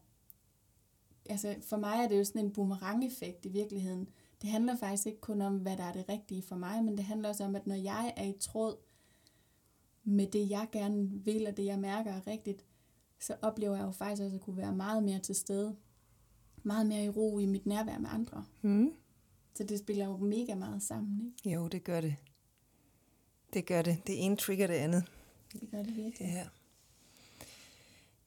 [1.29, 4.09] Altså, for mig er det jo sådan en boomerang-effekt i virkeligheden.
[4.41, 7.05] Det handler faktisk ikke kun om, hvad der er det rigtige for mig, men det
[7.05, 8.77] handler også om, at når jeg er i tråd
[10.03, 12.65] med det, jeg gerne vil, og det, jeg mærker er rigtigt,
[13.19, 15.75] så oplever jeg jo faktisk også at kunne være meget mere til stede.
[16.63, 18.45] Meget mere i ro i mit nærvær med andre.
[18.61, 18.93] Mm.
[19.53, 21.49] Så det spiller jo mega meget sammen, ikke?
[21.49, 22.15] Jo, det gør det.
[23.53, 23.97] Det gør det.
[24.07, 25.03] Det ene trigger det andet.
[25.53, 26.27] Det gør det virkelig.
[26.27, 26.47] Ja.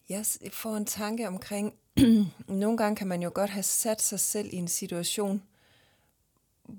[0.09, 1.75] Jeg får en tanke omkring,
[2.49, 5.43] nogle gange kan man jo godt have sat sig selv i en situation,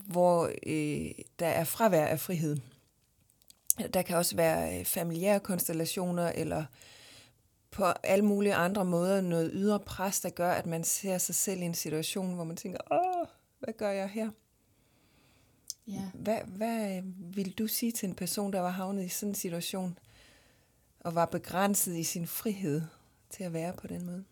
[0.06, 2.58] hvor øh, der er fravær af frihed.
[3.94, 6.66] Der kan også være øh, familiære konstellationer, eller
[7.72, 11.62] på alle mulige andre måder noget ydre pres, der gør, at man ser sig selv
[11.62, 13.28] i en situation, hvor man tænker, åh,
[13.60, 14.30] hvad gør jeg her?
[15.88, 16.10] Ja.
[16.14, 17.02] Hvad, hvad
[17.34, 20.00] vil du sige til en person, der var havnet i sådan en situation,
[21.00, 22.82] og var begrænset i sin frihed
[23.30, 24.24] til at være på den måde?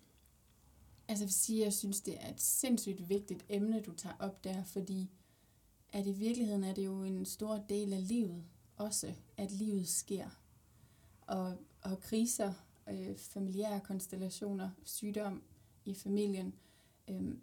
[1.07, 4.15] Altså jeg vil sige, at jeg synes, det er et sindssygt vigtigt emne, du tager
[4.19, 5.09] op der, fordi
[5.91, 8.43] at i virkeligheden er det jo en stor del af livet
[8.75, 10.29] også, at livet sker.
[11.21, 12.53] Og, og kriser,
[12.89, 15.43] øh, familiære konstellationer, sygdom
[15.85, 16.55] i familien,
[17.07, 17.37] øh,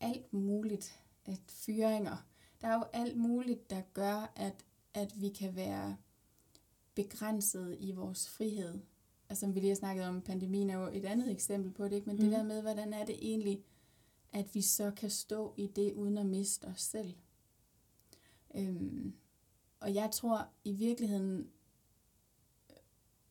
[0.00, 2.26] alt muligt, at fyringer.
[2.60, 5.96] Der er jo alt muligt, der gør, at, at vi kan være
[6.94, 8.80] begrænset i vores frihed
[9.28, 11.92] altså som vi lige har snakket om, pandemien er jo et andet eksempel på det,
[11.92, 12.06] ikke?
[12.06, 12.22] men mm.
[12.22, 13.64] det der med, hvordan er det egentlig,
[14.32, 17.14] at vi så kan stå i det, uden at miste os selv.
[18.56, 19.14] Øhm,
[19.80, 21.50] og jeg tror i virkeligheden,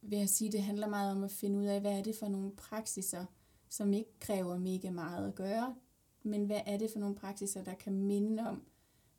[0.02, 2.28] vil jeg sige, det handler meget om at finde ud af, hvad er det for
[2.28, 3.26] nogle praksiser,
[3.70, 5.76] som ikke kræver mega meget at gøre,
[6.24, 8.64] men hvad er det for nogle praksiser, der kan minde om,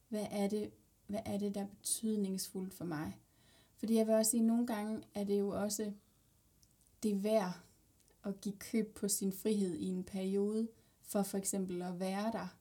[0.08, 0.70] hvad er det,
[1.06, 3.18] hvad er det der er betydningsfuldt for mig.
[3.76, 5.92] Fordi jeg vil også sige, at nogle gange er det jo også
[7.02, 7.60] det værd
[8.24, 10.68] at give køb på sin frihed i en periode,
[11.02, 12.56] for for eksempel at være der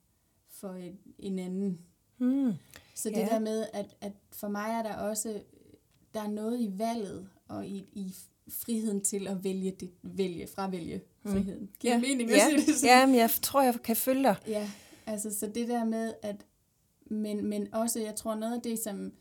[0.48, 1.82] for en, en anden.
[2.18, 2.54] Hmm.
[2.96, 3.26] Så det Ja.
[3.26, 5.42] der med, at, at for mig er der også,
[6.14, 8.14] der er noget i valget, og i, i
[8.50, 11.32] friheden til at vælge, det, vælge fravælge Mm.
[11.32, 11.70] friheden.
[11.80, 12.00] Giver Ja.
[12.00, 12.46] mening at Ja.
[12.50, 13.00] sige det sådan?
[13.00, 14.36] Ja, men jeg tror, jeg kan følge dig.
[14.48, 14.70] Ja,
[15.06, 16.46] altså så det der med, at,
[17.06, 19.14] men, men også, jeg tror noget af det, som,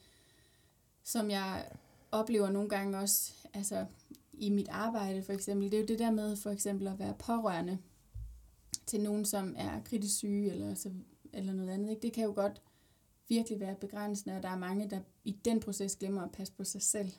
[1.04, 1.68] som jeg
[2.12, 3.86] oplever nogle gange også, altså
[4.32, 7.14] i mit arbejde for eksempel, det er jo det der med for eksempel at være
[7.18, 7.78] pårørende
[8.86, 10.90] til nogen, som er kritisk syge eller, så,
[11.32, 11.90] eller noget andet.
[11.90, 12.02] Ikke?
[12.02, 12.62] Det kan jo godt
[13.28, 16.64] virkelig være begrænsende, og der er mange, der i den proces glemmer at passe på
[16.64, 17.10] sig selv.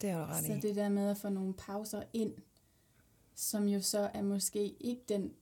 [0.00, 0.60] Det er du ret Så i.
[0.60, 2.32] det der med at få nogle pauser ind,
[3.34, 5.32] som jo så er måske ikke den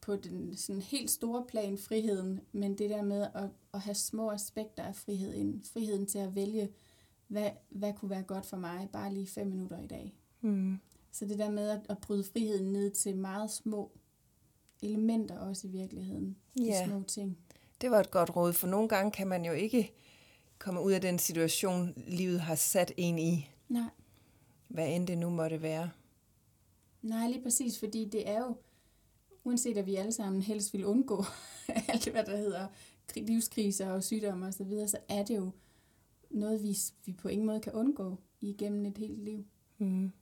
[0.00, 4.30] på den sådan helt store plan friheden, men det der med at, at have små
[4.30, 5.62] aspekter af frihed ind.
[5.62, 6.68] Friheden til at vælge,
[7.28, 10.14] hvad, hvad kunne være godt for mig, bare lige fem minutter i dag.
[10.40, 10.78] Mm.
[11.12, 13.90] Så det der med at, at bryde friheden ned til meget små
[14.82, 16.36] elementer også i virkeligheden.
[16.58, 16.86] De Ja.
[16.86, 17.38] små ting.
[17.80, 19.92] Det var et godt råd, for nogle gange kan man jo ikke
[20.58, 23.90] komme ud af den situation, livet har sat en i, Nej,
[24.68, 25.90] hvad end det nu måtte være.
[27.02, 28.56] nej, lige præcis, fordi det er jo,
[29.44, 31.24] uanset at vi alle sammen helst vil undgå
[31.88, 32.68] alt, hvad der hedder
[33.12, 35.50] kri- livskriser og sygdomme og så videre, så er det jo
[36.30, 39.46] noget, vi, vi på ingen måde kan undgå igennem et helt liv.
[39.78, 40.12] Mm.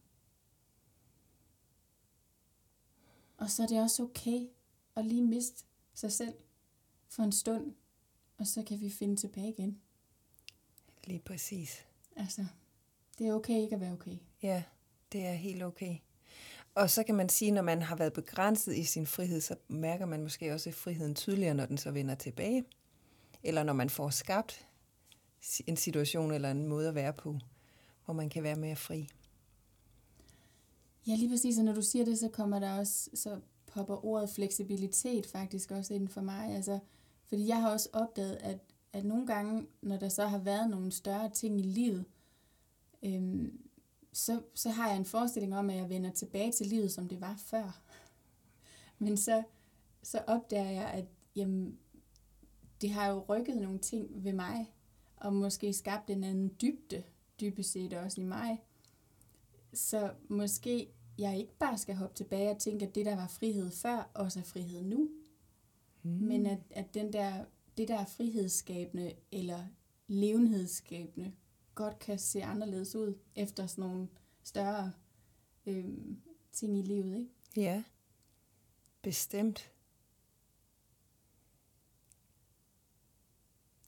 [3.38, 4.47] Og så er det også okay
[4.97, 5.64] at lige miste
[5.95, 6.35] sig selv
[7.17, 7.75] for en stund,
[8.39, 9.81] og så kan vi finde tilbage igen.
[11.05, 11.85] Lige præcis.
[12.17, 12.47] Altså,
[13.19, 14.17] det er okay ikke at være okay.
[14.43, 14.63] Ja,
[15.13, 15.97] det er helt okay.
[16.75, 20.07] Og så kan man sige, når man har været begrænset i sin frihed, så mærker
[20.07, 22.65] man måske også friheden tydeligere, når den så vender tilbage.
[23.43, 24.67] Eller når man får skabt
[25.67, 27.39] en situation eller en måde at være på,
[28.05, 29.09] hvor man kan være mere fri.
[31.07, 34.31] Ja, lige præcis, og når du siger det, så kommer der også, så popper ordet
[34.31, 36.55] fleksibilitet faktisk også ind for mig.
[36.55, 36.79] Altså,
[37.29, 38.59] fordi jeg har også opdaget, at,
[38.93, 42.05] at nogle gange, når der så har været nogle større ting i livet,
[43.03, 43.61] øhm,
[44.12, 47.21] så, så har jeg en forestilling om, at jeg vender tilbage til livet, som det
[47.21, 47.83] var før.
[49.05, 49.43] Men så,
[50.03, 51.05] så opdager jeg, at
[51.37, 51.79] jamen,
[52.81, 54.73] det har jo rykket nogle ting ved mig,
[55.17, 57.03] og måske skabt en anden dybde,
[57.41, 58.62] dybest set også i mig.
[59.73, 63.71] Så måske jeg ikke bare skal hoppe tilbage og tænke, at det, der var frihed
[63.71, 65.11] før, også er frihed nu.
[66.07, 66.27] Mm.
[66.27, 67.45] Men at, at den der,
[67.77, 69.66] det, der er frihedsskabende eller
[70.07, 71.33] levenhedsskabende,
[71.75, 74.09] godt kan se anderledes ud efter sådan nogle
[74.42, 74.92] større
[75.66, 77.19] øhm, ting i livet.
[77.19, 77.31] Ikke?
[77.57, 77.85] Ja,
[79.03, 79.73] bestemt.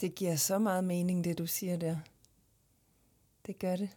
[0.00, 1.98] Det giver så meget mening, det du siger der.
[3.46, 3.96] Det gør det.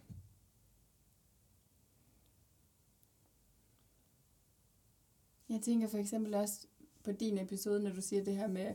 [5.48, 6.66] Jeg tænker for eksempel også
[7.04, 8.74] på din episode, når du siger det her med,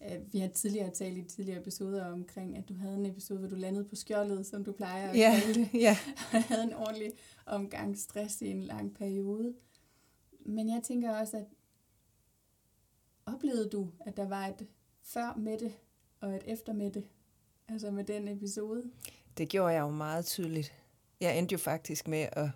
[0.00, 3.48] at vi har tidligere talt i tidligere episoder omkring, at du havde en episode, hvor
[3.48, 5.68] du landede på skjoldet, som du plejer at Ja, kalde det.
[5.74, 5.96] ja.
[6.32, 7.12] og havde en ordentlig
[7.46, 9.54] omgang stress i en lang periode.
[10.46, 11.46] Men jeg tænker også, at
[13.26, 14.66] oplevede du, at der var et
[15.02, 15.72] før med det
[16.20, 17.04] og et efter med det?
[17.68, 18.82] Altså med den episode?
[19.38, 20.72] Det gjorde jeg jo meget tydeligt.
[21.20, 22.48] Jeg endte jo faktisk med at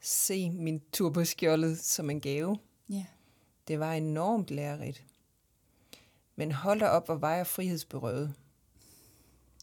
[0.00, 2.56] se min tur på skjoldet som en gave.
[2.88, 3.04] Ja.
[3.70, 5.04] Det var enormt lærerigt.
[6.36, 8.34] Men hold da op, hvor var jeg frihedsberøvet.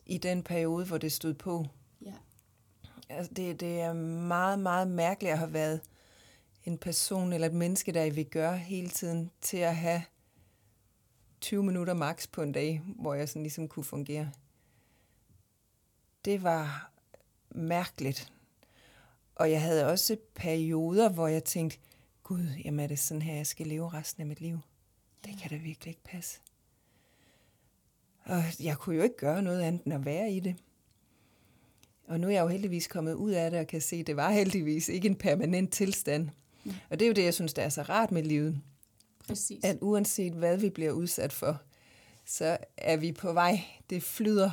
[0.06, 1.66] I den periode, hvor det stod på.
[2.06, 2.14] Ja.
[3.10, 5.82] Altså, det, det er meget, meget mærkeligt at have været
[6.64, 10.04] en person eller et menneske, der vil gøre hele tiden, til at have
[11.42, 14.32] 20 minutter max på en dag, hvor jeg sådan ligesom kunne fungere.
[16.26, 16.92] Det var
[17.50, 18.34] mærkeligt.
[19.36, 21.78] Og jeg havde også perioder, hvor jeg tænkte,
[22.28, 24.60] gud, jamen er det sådan her, jeg skal leve resten af mit liv?
[25.26, 26.40] Det kan da virkelig ikke passe.
[28.24, 30.56] Og jeg kunne jo ikke gøre noget andet end at være i det.
[32.08, 34.16] Og nu er jeg jo heldigvis kommet ud af det og kan se, at det
[34.16, 36.30] var heldigvis ikke en permanent tilstand.
[36.66, 36.72] Ja.
[36.90, 38.62] Og det er jo det, jeg synes, der er så rart med livet.
[39.28, 39.64] Præcis.
[39.64, 41.62] At uanset hvad vi bliver udsat for,
[42.26, 43.62] så er vi på vej.
[43.90, 44.52] Det flyder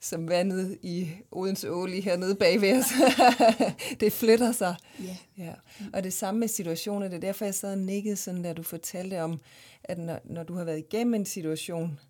[0.00, 2.92] som vandet i Odense Å lige hernede bagved os.
[4.00, 4.76] det flytter sig.
[5.04, 5.16] Ja.
[5.38, 5.54] Ja.
[5.92, 7.08] Og det samme med situationer.
[7.08, 9.40] Det er derfor, jeg sad og nikkede, sådan, da du fortalte om,
[9.84, 12.00] at når, når du har været igennem en situation,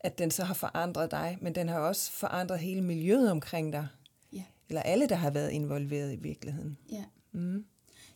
[0.00, 3.88] at den så har forandret dig, men den har også forandret hele miljøet omkring dig.
[4.32, 4.44] Ja.
[4.68, 6.78] Eller alle, der har været involveret i virkeligheden.
[6.92, 7.04] Ja.
[7.32, 7.64] Mm.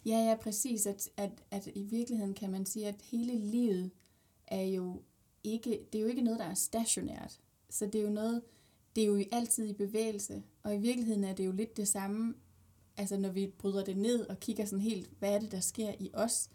[0.07, 0.87] Ja, ja, præcis.
[0.87, 3.91] At, at, at i virkeligheden kan man sige, at hele livet
[4.47, 5.03] er jo
[5.45, 7.41] ikke, det er jo ikke noget, der er stationært.
[7.71, 8.43] Så det er jo noget,
[8.97, 10.43] det er jo altid i bevægelse.
[10.63, 12.35] Og i virkeligheden er det jo lidt det samme,
[12.97, 15.93] altså når vi bryder det ned og kigger sådan helt, hvad er det, der sker
[15.99, 16.51] i os?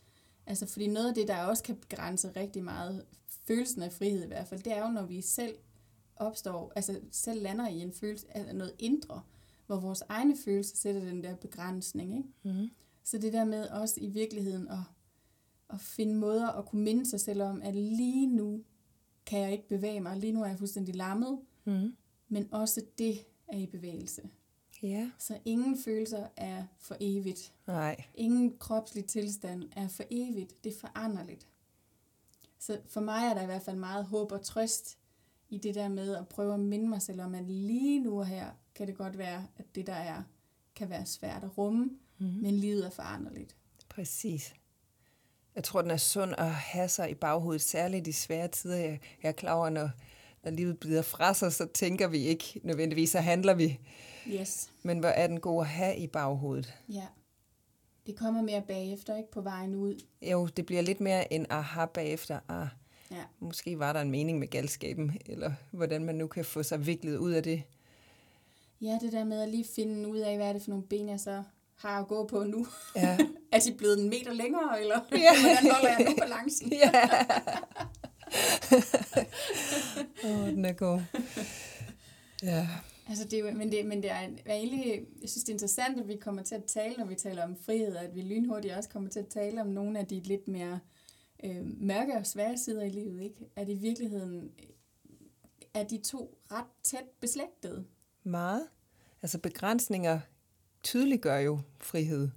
[0.45, 4.28] Altså fordi noget af det, der også kan begrænse rigtig meget, følelsen af frihed i
[4.28, 5.56] hvert fald, det er jo, når vi selv
[6.15, 9.21] opstår, altså selv lander i en følelse af noget indre,
[9.65, 12.60] hvor vores egne følelser sætter den der begrænsning, ikke?
[12.60, 12.69] Mm.
[13.04, 14.80] Så det der med også i virkeligheden at,
[15.69, 18.63] at finde måder at kunne minde sig selv om, at lige nu
[19.26, 21.95] kan jeg ikke bevæge mig, lige nu er jeg fuldstændig lammet, Mm.
[22.30, 24.22] Men også det er i bevægelse.
[24.84, 25.12] Ja.
[25.18, 27.54] Så ingen følelser er for evigt.
[27.68, 28.04] Nej.
[28.16, 30.63] Ingen kropslig tilstand er for evigt.
[30.63, 31.48] Det er foranderligt.
[32.60, 34.98] Så for mig er der i hvert fald meget håb og trøst
[35.50, 38.52] i det der med at prøve at minde mig selv om, at lige nu her
[38.76, 40.24] kan det godt være, at det der er,
[40.76, 42.42] kan være svært at rumme, mm-hmm.
[42.42, 43.56] men livet er foranderligt.
[43.90, 44.54] Præcis.
[45.56, 48.76] Jeg tror, den er sund at have sig i baghovedet, særligt i svære tider.
[48.76, 49.90] Jeg, jeg er klar over, når,
[50.43, 53.80] når livet bliver fra sig, så tænker vi ikke nødvendigvis, så handler vi.
[54.28, 54.69] Yes.
[54.84, 56.73] Men hvor er den god at have i baghovedet?
[56.89, 57.04] Ja.
[58.06, 59.95] Det kommer mere bagefter, ikke på vejen ud.
[60.21, 62.39] Jo, det bliver lidt mere en aha bagefter.
[62.50, 62.67] Ah,
[63.12, 63.23] Ja.
[63.39, 67.17] måske var der en mening med galskaben, eller hvordan man nu kan få sig viklet
[67.17, 67.63] ud af det.
[68.82, 71.10] Ja, det der med at lige finde ud af, hvad er det for nogle ben,
[71.10, 71.43] jeg så
[71.76, 72.67] har at gå på nu.
[72.95, 73.17] Ja.
[73.52, 75.17] er de blevet en meter længere, eller Ja.
[75.41, 76.73] hvordan holder jeg nu balancen?
[76.73, 76.91] ja.
[80.24, 81.02] Åh, oh, den er god.
[82.44, 82.68] Ja.
[83.10, 85.54] Altså, det er jo, men, det, men det er, er egentlig, jeg synes, det er
[85.54, 88.74] interessant, at vi kommer til at tale, når vi taler om frihed, at vi lynhurtigt
[88.74, 90.80] også kommer til at tale om nogle af de lidt mere
[91.44, 93.50] øh, mørke og svære sider i livet, ikke?
[93.56, 94.52] At i virkeligheden
[95.74, 97.86] er de to ret tæt beslægtede.
[98.24, 98.68] Meget.
[99.22, 100.20] Altså begrænsninger
[100.84, 102.30] tydeliggør jo frihed.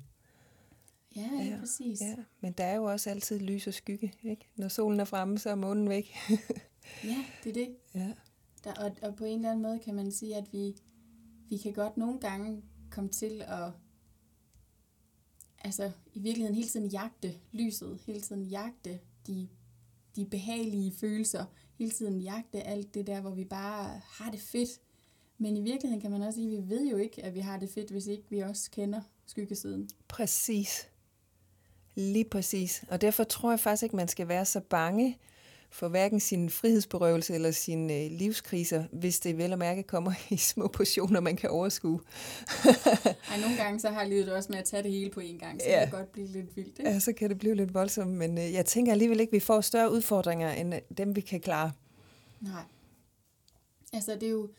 [1.17, 2.01] Ja, ja, præcis.
[2.01, 4.13] Ja, men der er jo også altid lys og skygge.
[4.23, 4.51] Ikke?
[4.57, 6.15] Når solen er fremme, så er månen væk.
[7.05, 7.77] ja det er det.
[7.95, 8.13] ja.
[8.65, 10.77] Der, og, og på en eller anden måde kan man sige, at vi,
[11.49, 13.73] vi kan godt nogle gange komme til at
[15.65, 19.49] altså i virkeligheden hele tiden jagte lyset, hele tiden jagte de,
[20.17, 21.45] de behagelige følelser,
[21.79, 24.81] hele tiden jagte alt det der, hvor vi bare har det fedt.
[25.39, 27.59] Men i virkeligheden kan man også sige, at vi ved jo ikke, at vi har
[27.59, 29.91] det fedt, hvis ikke vi også kender skyggesiden.
[30.09, 30.89] Præcis.
[32.01, 32.85] Lige præcis.
[32.89, 35.19] Og derfor tror jeg faktisk ikke, man skal være så bange
[35.73, 40.37] for hverken sin frihedsberøvelse eller sine øh, livskriser, hvis det vel og mærke kommer i
[40.37, 42.01] små portioner, man kan overskue.
[43.31, 45.61] Ej, nogle gange så har livet også med at tage det hele på en gang,
[45.61, 45.81] så Ja.
[45.81, 46.79] det kan godt blive lidt vildt.
[46.79, 46.91] Ikke?
[46.91, 49.41] Ja, så kan det blive lidt voldsomt, men øh, jeg tænker alligevel ikke, at vi
[49.41, 51.73] får større udfordringer, end øh, dem, vi kan klare.
[52.41, 52.63] Nej.
[53.93, 54.51] Altså, det er jo,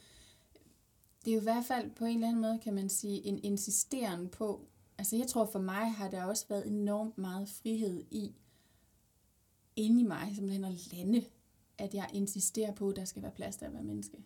[1.25, 3.39] det er jo i hvert fald på en eller anden måde, kan man sige, en
[3.43, 4.59] insisteren på,
[5.01, 8.35] altså jeg tror for mig har der også været enormt meget frihed i,
[9.75, 11.25] inde i mig, simpelthen at lande,
[11.77, 14.17] at jeg insisterer på, at der skal være plads til at være menneske.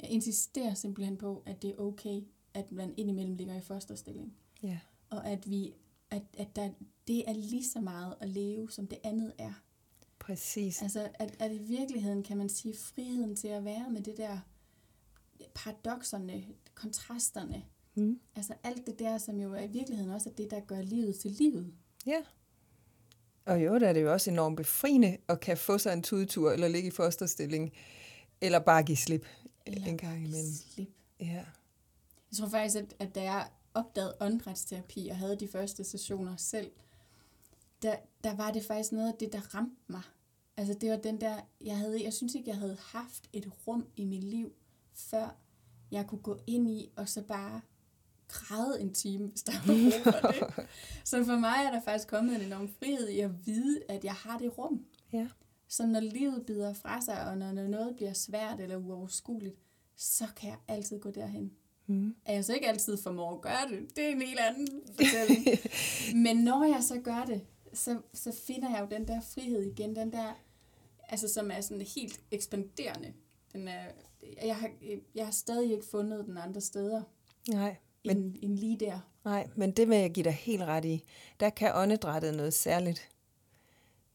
[0.00, 2.22] Jeg insisterer simpelthen på, at det er okay,
[2.54, 4.34] at man indimellem ligger i fosterstilling.
[4.62, 4.78] Ja.
[5.10, 5.74] Og at, vi,
[6.10, 6.70] at, at der,
[7.06, 9.52] det er lige så meget at leve, som det andet er.
[10.18, 10.82] Præcis.
[10.82, 14.38] Altså, at, at i virkeligheden kan man sige friheden til at være med det der
[15.54, 17.64] paradoxerne, kontrasterne.
[17.94, 18.20] Mm.
[18.36, 21.14] Altså alt det der, som jo er i virkeligheden også er det, der gør livet
[21.14, 21.72] til livet.
[22.06, 22.22] Ja.
[23.44, 26.52] Og jo, der er det jo også enormt befriende at kan få sig en tudetur,
[26.52, 27.72] eller ligge i fosterstilling,
[28.40, 29.26] eller bare give slip
[29.66, 30.52] Eller en gang imellem.
[30.52, 30.88] Slip.
[31.20, 31.44] Ja.
[32.30, 36.70] Jeg tror faktisk, at, at da jeg opdagede åndedrætsterapi og havde de første sessioner selv,
[37.82, 40.02] der, der var det faktisk noget af det, der ramte mig.
[40.56, 43.86] Altså det var den der, jeg havde, jeg synes ikke, jeg havde haft et rum
[43.96, 44.52] i mit liv,
[44.94, 45.36] før
[45.90, 47.60] jeg kunne gå ind i, og så bare
[48.32, 50.66] græde en time, hvis der var brug for det.
[51.10, 54.12] Så for mig er der faktisk kommet en enorm frihed i at vide, at jeg
[54.12, 54.84] har det rum.
[55.12, 55.26] Ja.
[55.68, 59.56] Så når livet bider fra sig, og når noget bliver svært eller uoverskueligt,
[59.96, 61.52] så kan jeg altid gå derhen.
[61.86, 62.14] Mm.
[62.24, 65.46] At jeg så ikke altid formår at gøre det, det er en helt anden fortælling.
[66.24, 67.40] Men når jeg så gør det,
[67.72, 70.40] så, så finder jeg jo den der frihed igen, den der,
[71.08, 73.12] altså som er sådan helt ekspanderende.
[73.52, 73.84] Den er,
[74.42, 74.70] jeg, har,
[75.14, 77.02] jeg har stadig ikke fundet den andre steder,
[77.48, 79.00] Nej, men, end, end lige der.
[79.24, 81.04] nej, men det vil jeg give dig helt ret i.
[81.40, 83.08] Der kan åndedrættet noget særligt.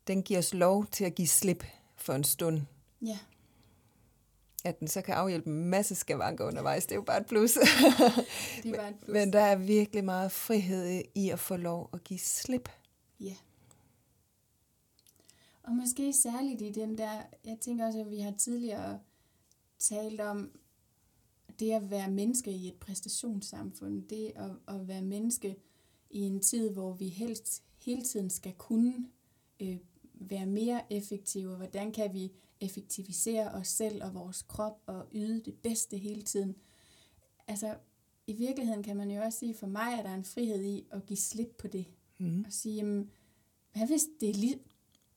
[0.07, 1.63] Den giver os lov til at give slip
[1.95, 2.61] for en stund.
[3.01, 3.19] Ja,
[4.65, 7.51] At den så kan afhjælpe en masse skavanker undervejs, det er jo bare et plus.
[8.63, 9.13] det er bare et plus.
[9.13, 12.69] Men der er virkelig meget frihed i at få lov at give slip.
[13.19, 13.35] Ja.
[15.63, 18.99] Og måske særligt i den der, jeg tænker også, at vi har tidligere
[19.79, 20.51] talt om
[21.59, 25.55] det at være menneske i et præstationssamfund, det at, at være menneske
[26.09, 29.07] i en tid, hvor vi helst hele tiden skal kunne
[29.59, 29.77] øh,
[30.13, 32.31] være mere effektive, og hvordan kan vi
[32.61, 36.55] effektivisere os selv og vores krop og yde det bedste hele tiden.
[37.47, 37.75] Altså,
[38.27, 41.05] i virkeligheden kan man jo også sige, for mig er der en frihed i at
[41.05, 41.85] give slip på det
[42.19, 42.43] Mm.
[42.47, 43.09] og sige, jamen,
[43.73, 44.59] hvad hvis det er lige...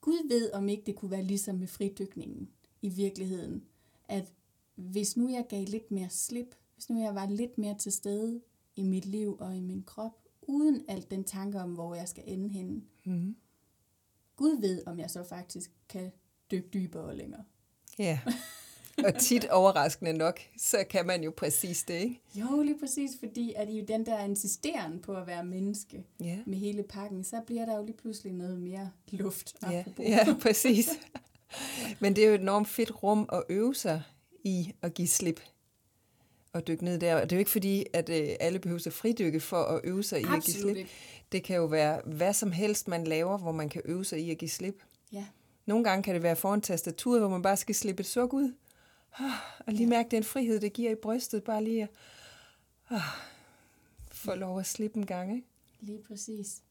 [0.00, 2.50] Gud ved, om ikke det kunne være ligesom med fridykningen
[2.82, 3.64] i virkeligheden.
[4.08, 4.34] At
[4.80, 8.40] hvis nu jeg gav lidt mere slip, hvis nu jeg var lidt mere til stede
[8.76, 10.12] i mit liv og i min krop,
[10.42, 12.82] uden alt den tanke om, hvor jeg skal ende henne.
[13.04, 13.36] Mm.
[14.36, 16.12] Gud ved, om jeg så faktisk kan
[16.50, 17.44] dykke dybere og længere.
[17.98, 18.20] Ja,
[19.04, 22.20] og tit overraskende nok, så kan man jo præcis det, ikke?
[22.34, 26.58] Jo, lige præcis, fordi at i den der insisteren på at være menneske Ja, med
[26.58, 29.56] hele pakken, så bliver der jo lige pludselig noget mere luft.
[29.62, 30.04] ja, apropos.
[30.06, 30.90] ja præcis.
[32.00, 34.02] Men det er jo et enormt fedt rum at øve sig
[34.44, 35.40] i at give slip
[36.52, 37.14] og dykke ned der.
[37.14, 40.02] Og det er jo ikke fordi, at øh, alle behøver at fridykke for at øve
[40.02, 40.76] sig i at give Absolut slip.
[40.76, 40.90] ikke.
[41.32, 44.30] Det kan jo være hvad som helst, man laver, hvor man kan øve sig i
[44.30, 44.82] at give slip.
[45.12, 45.26] Ja,
[45.66, 48.52] Nogle gange kan det være foran tastaturet, hvor man bare skal slippe et suk ud.
[49.18, 49.30] Ah,
[49.66, 51.44] Og lige mærke den frihed, det giver i brystet.
[51.44, 51.88] Bare lige at
[52.90, 53.00] ah,
[54.12, 55.34] få lov at slippe en gang.
[55.36, 55.46] Ikke?
[55.80, 56.62] lige præcis.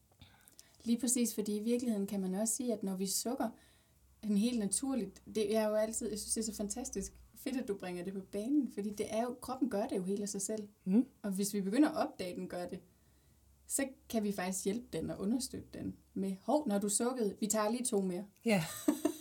[0.84, 3.48] Lige præcis, fordi i virkeligheden kan man også sige, at når vi sukker,
[4.22, 7.12] en helt naturligt, det er jo altid, jeg synes det er så fantastisk,
[7.44, 10.02] fedt at du bringer det på banen, fordi det er jo, kroppen gør det jo
[10.02, 10.68] helt af sig selv.
[10.84, 11.06] Mm.
[11.22, 12.80] Og hvis vi begynder at opdage, at den gør det,
[13.66, 17.46] så kan vi faktisk hjælpe den og understøtte den med, hov, når du sukkede, vi
[17.46, 18.24] tager lige to mere.
[18.44, 18.64] Ja,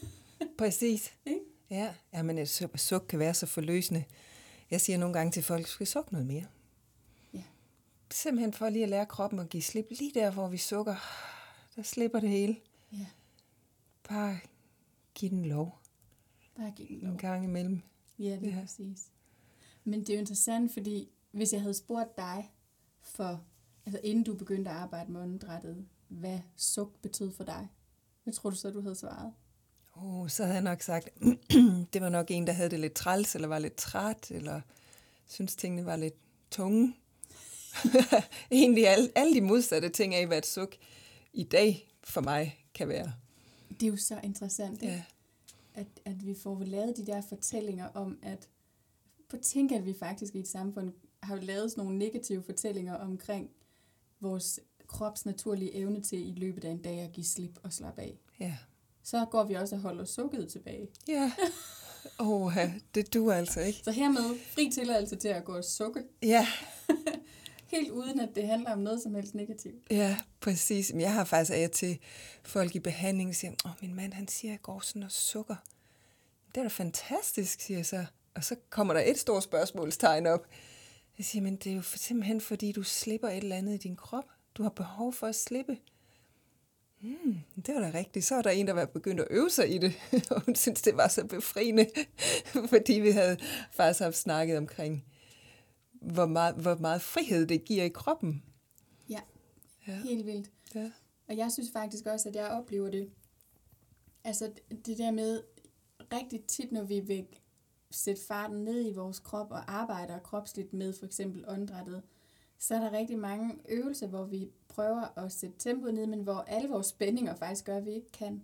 [0.58, 1.14] præcis.
[1.26, 1.42] Ikke?
[1.70, 4.04] Ja, ja men et su- suk kan være så forløsende.
[4.72, 6.46] Jeg siger nogle gange til folk, skal sukke noget mere.
[7.34, 7.44] Ja.
[8.12, 9.88] Simpelthen for lige at lære kroppen at give slip.
[9.90, 10.96] Lige der, hvor vi sukker,
[11.76, 12.56] der slipper det hele.
[12.92, 13.06] Ja,
[14.10, 14.40] Bare
[15.16, 15.76] giv den lov
[16.58, 17.18] bare giv den en lov.
[17.18, 17.82] gang imellem.
[18.20, 18.62] Ja, det er Ja.
[18.62, 19.00] præcis.
[19.84, 22.52] Men det er jo interessant, fordi hvis jeg havde spurgt dig,
[23.02, 23.42] for,
[23.86, 27.68] altså inden du begyndte at arbejde med åndedrættet, hvad suk betød for dig,
[28.24, 29.34] hvad tror du så, du havde svaret?
[29.96, 31.10] Oh, så havde jeg nok sagt,
[31.94, 34.62] det var nok en, der havde det lidt træls, eller var lidt træt, eller
[35.28, 36.16] synes tingene var lidt
[36.52, 36.96] tunge.
[38.52, 40.76] Egentlig alle, alle de modsatte ting af, hvad et suk
[41.34, 43.14] i dag for mig kan være.
[43.70, 44.94] Det er jo så interessant, ikke?
[44.94, 45.04] Ja,
[45.74, 48.50] at, at vi får lavet de der fortællinger om, at
[49.30, 50.94] på tænk, at vi faktisk i et samfund
[51.24, 53.50] har lavet sådan nogle negative fortællinger omkring
[54.20, 58.02] vores krops naturlige evne til i løbet af en dag at give slip og slappe
[58.02, 58.20] af.
[58.40, 58.58] ja.
[59.04, 60.88] Så går vi også og holder sukket tilbage.
[61.08, 61.32] Ja.
[62.20, 62.54] Åh,
[62.96, 63.80] det du altså ikke.
[63.84, 66.48] Så hermed fri tilladelse til at gå og sukke, Ja,
[67.72, 69.92] helt uden at det handler om noget som helst negativt.
[69.92, 70.92] ja, præcis.
[70.96, 72.00] Jeg har faktisk af til
[72.44, 75.56] folk i behandling, siger, åh, min mand, han siger, at jeg går sådan og sukker.
[76.56, 78.06] Det er da fantastisk, siger jeg så.
[78.36, 80.48] Og så kommer der et stort spørgsmålstegn op.
[81.18, 83.96] Jeg siger, men det er jo simpelthen, fordi du slipper et eller andet i din
[83.96, 84.26] krop.
[84.56, 85.78] Du har behov for at slippe.
[87.02, 88.26] Hmm, det var da rigtigt.
[88.26, 89.94] Så er der en, der var begyndt at øve sig i det,
[90.30, 91.90] og hun synes, det var så befriende,
[92.74, 93.38] fordi vi havde
[93.72, 95.06] faktisk haft snakket omkring,
[96.02, 98.44] hvor meget, hvor meget frihed det giver i kroppen.
[99.10, 99.20] Ja,
[99.88, 99.96] Ja.
[100.02, 100.52] helt vildt.
[100.76, 100.92] Ja.
[101.28, 103.10] Og jeg synes faktisk også, at jeg oplever det.
[104.24, 104.52] Altså
[104.86, 105.44] det der med
[106.14, 107.26] rigtig tit, når vi vil
[107.92, 112.04] sætte farten ned i vores krop og arbejder kropsligt med for eksempel åndedrættet,
[112.58, 116.38] så er der rigtig mange øvelser, hvor vi prøver at sætte tempoet ned, men hvor
[116.48, 118.44] alle vores spændinger faktisk gør, at vi ikke kan.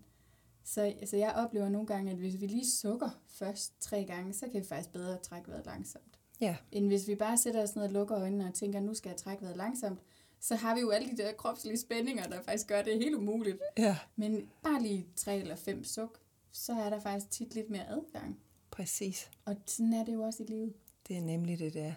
[0.63, 4.47] Så altså jeg oplever nogle gange, at hvis vi lige sukker først tre gange, så
[4.47, 6.14] kan vi faktisk bedre trække vejret langsomt.
[6.41, 9.09] Ja, End hvis vi bare sætter os ned og lukker øjnene og tænker, nu skal
[9.09, 9.99] jeg trække vejret langsomt,
[10.39, 13.57] så har vi jo alle de der kropslige spændinger, der faktisk gør det helt umuligt.
[13.77, 16.19] ja, Men bare lige tre eller fem suk,
[16.51, 18.39] så er der faktisk tit lidt mere adgang.
[18.71, 19.31] præcis.
[19.45, 20.73] Og sådan er det jo også i livet.
[21.07, 21.93] Det er nemlig det der.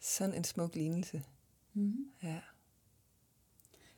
[0.00, 1.22] Sådan en smuk lignelse.
[1.74, 2.10] Mm-hmm.
[2.22, 2.40] Ja.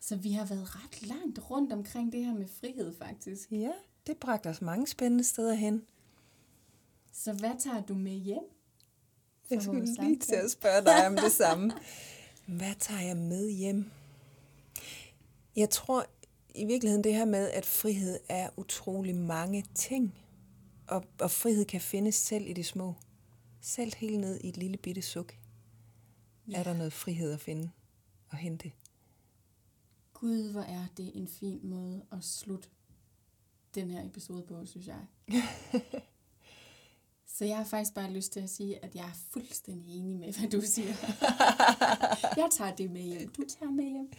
[0.01, 3.53] Så vi har været ret langt rundt omkring det her med frihed faktisk.
[3.53, 3.73] ja,
[4.07, 5.87] det bragte os mange spændende steder hen.
[7.13, 8.45] Så hvad tager du med hjem?
[9.53, 10.43] Jeg skulle lige til samtale?
[10.43, 11.73] at spørge dig om det samme.
[12.47, 13.91] Hvad tager jeg med hjem?
[15.57, 16.07] Jeg tror
[16.55, 20.15] i virkeligheden det her med, at frihed er utrolig mange ting.
[20.87, 22.95] Og, og frihed kan findes selv i det små.
[23.61, 25.35] Selv helt ned i et lille bitte suk.
[26.49, 26.59] Ja.
[26.59, 27.71] Er der noget frihed at finde
[28.29, 28.73] og hente?
[30.15, 32.69] Gud, hvor er det en fin måde at slutte
[33.75, 35.07] den her episode på, synes jeg.
[37.43, 40.33] Så jeg har faktisk bare lyst til at sige, at jeg er fuldstændig enig med,
[40.33, 40.95] hvad du siger.
[42.43, 43.29] jeg tager det med hjem.
[43.29, 44.13] Du tager med hjem.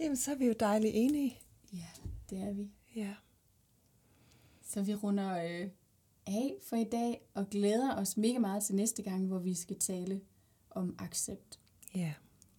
[0.00, 1.38] Jamen, så er vi jo dejligt enige.
[1.72, 1.86] Ja,
[2.30, 2.70] det er vi.
[2.96, 3.14] Ja.
[4.62, 5.68] Så vi runder øh,
[6.26, 9.78] af for i dag og glæder os mega meget til næste gang, hvor vi skal
[9.78, 10.20] tale
[10.70, 11.60] om accept.
[11.94, 12.14] Ja.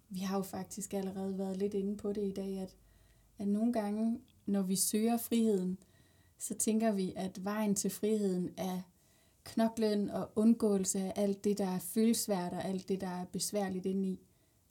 [0.10, 2.76] Vi har jo faktisk allerede været lidt inde på det i dag, at,
[3.38, 5.78] at nogle gange, når vi søger friheden,
[6.38, 8.82] så tænker vi, at vejen til friheden er
[9.44, 13.86] knoklen og undgåelse af alt det, der er følsvært og alt det, der er besværligt
[13.86, 14.20] indeni.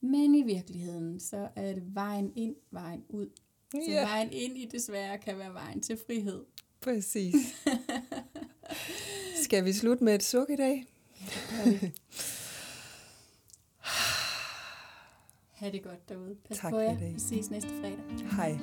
[0.00, 3.28] Men i virkeligheden, så er det vejen ind, vejen ud.
[3.72, 6.44] Så Ja, vejen ind i desværre kan være vejen til frihed.
[6.80, 7.34] præcis.
[9.44, 10.84] Skal vi slutte med et suk i dag?
[15.52, 16.36] Ha' det godt derude.
[16.48, 16.98] Pas Tak på jer.
[16.98, 17.98] Vi ses næste fredag.
[18.36, 18.58] Hej.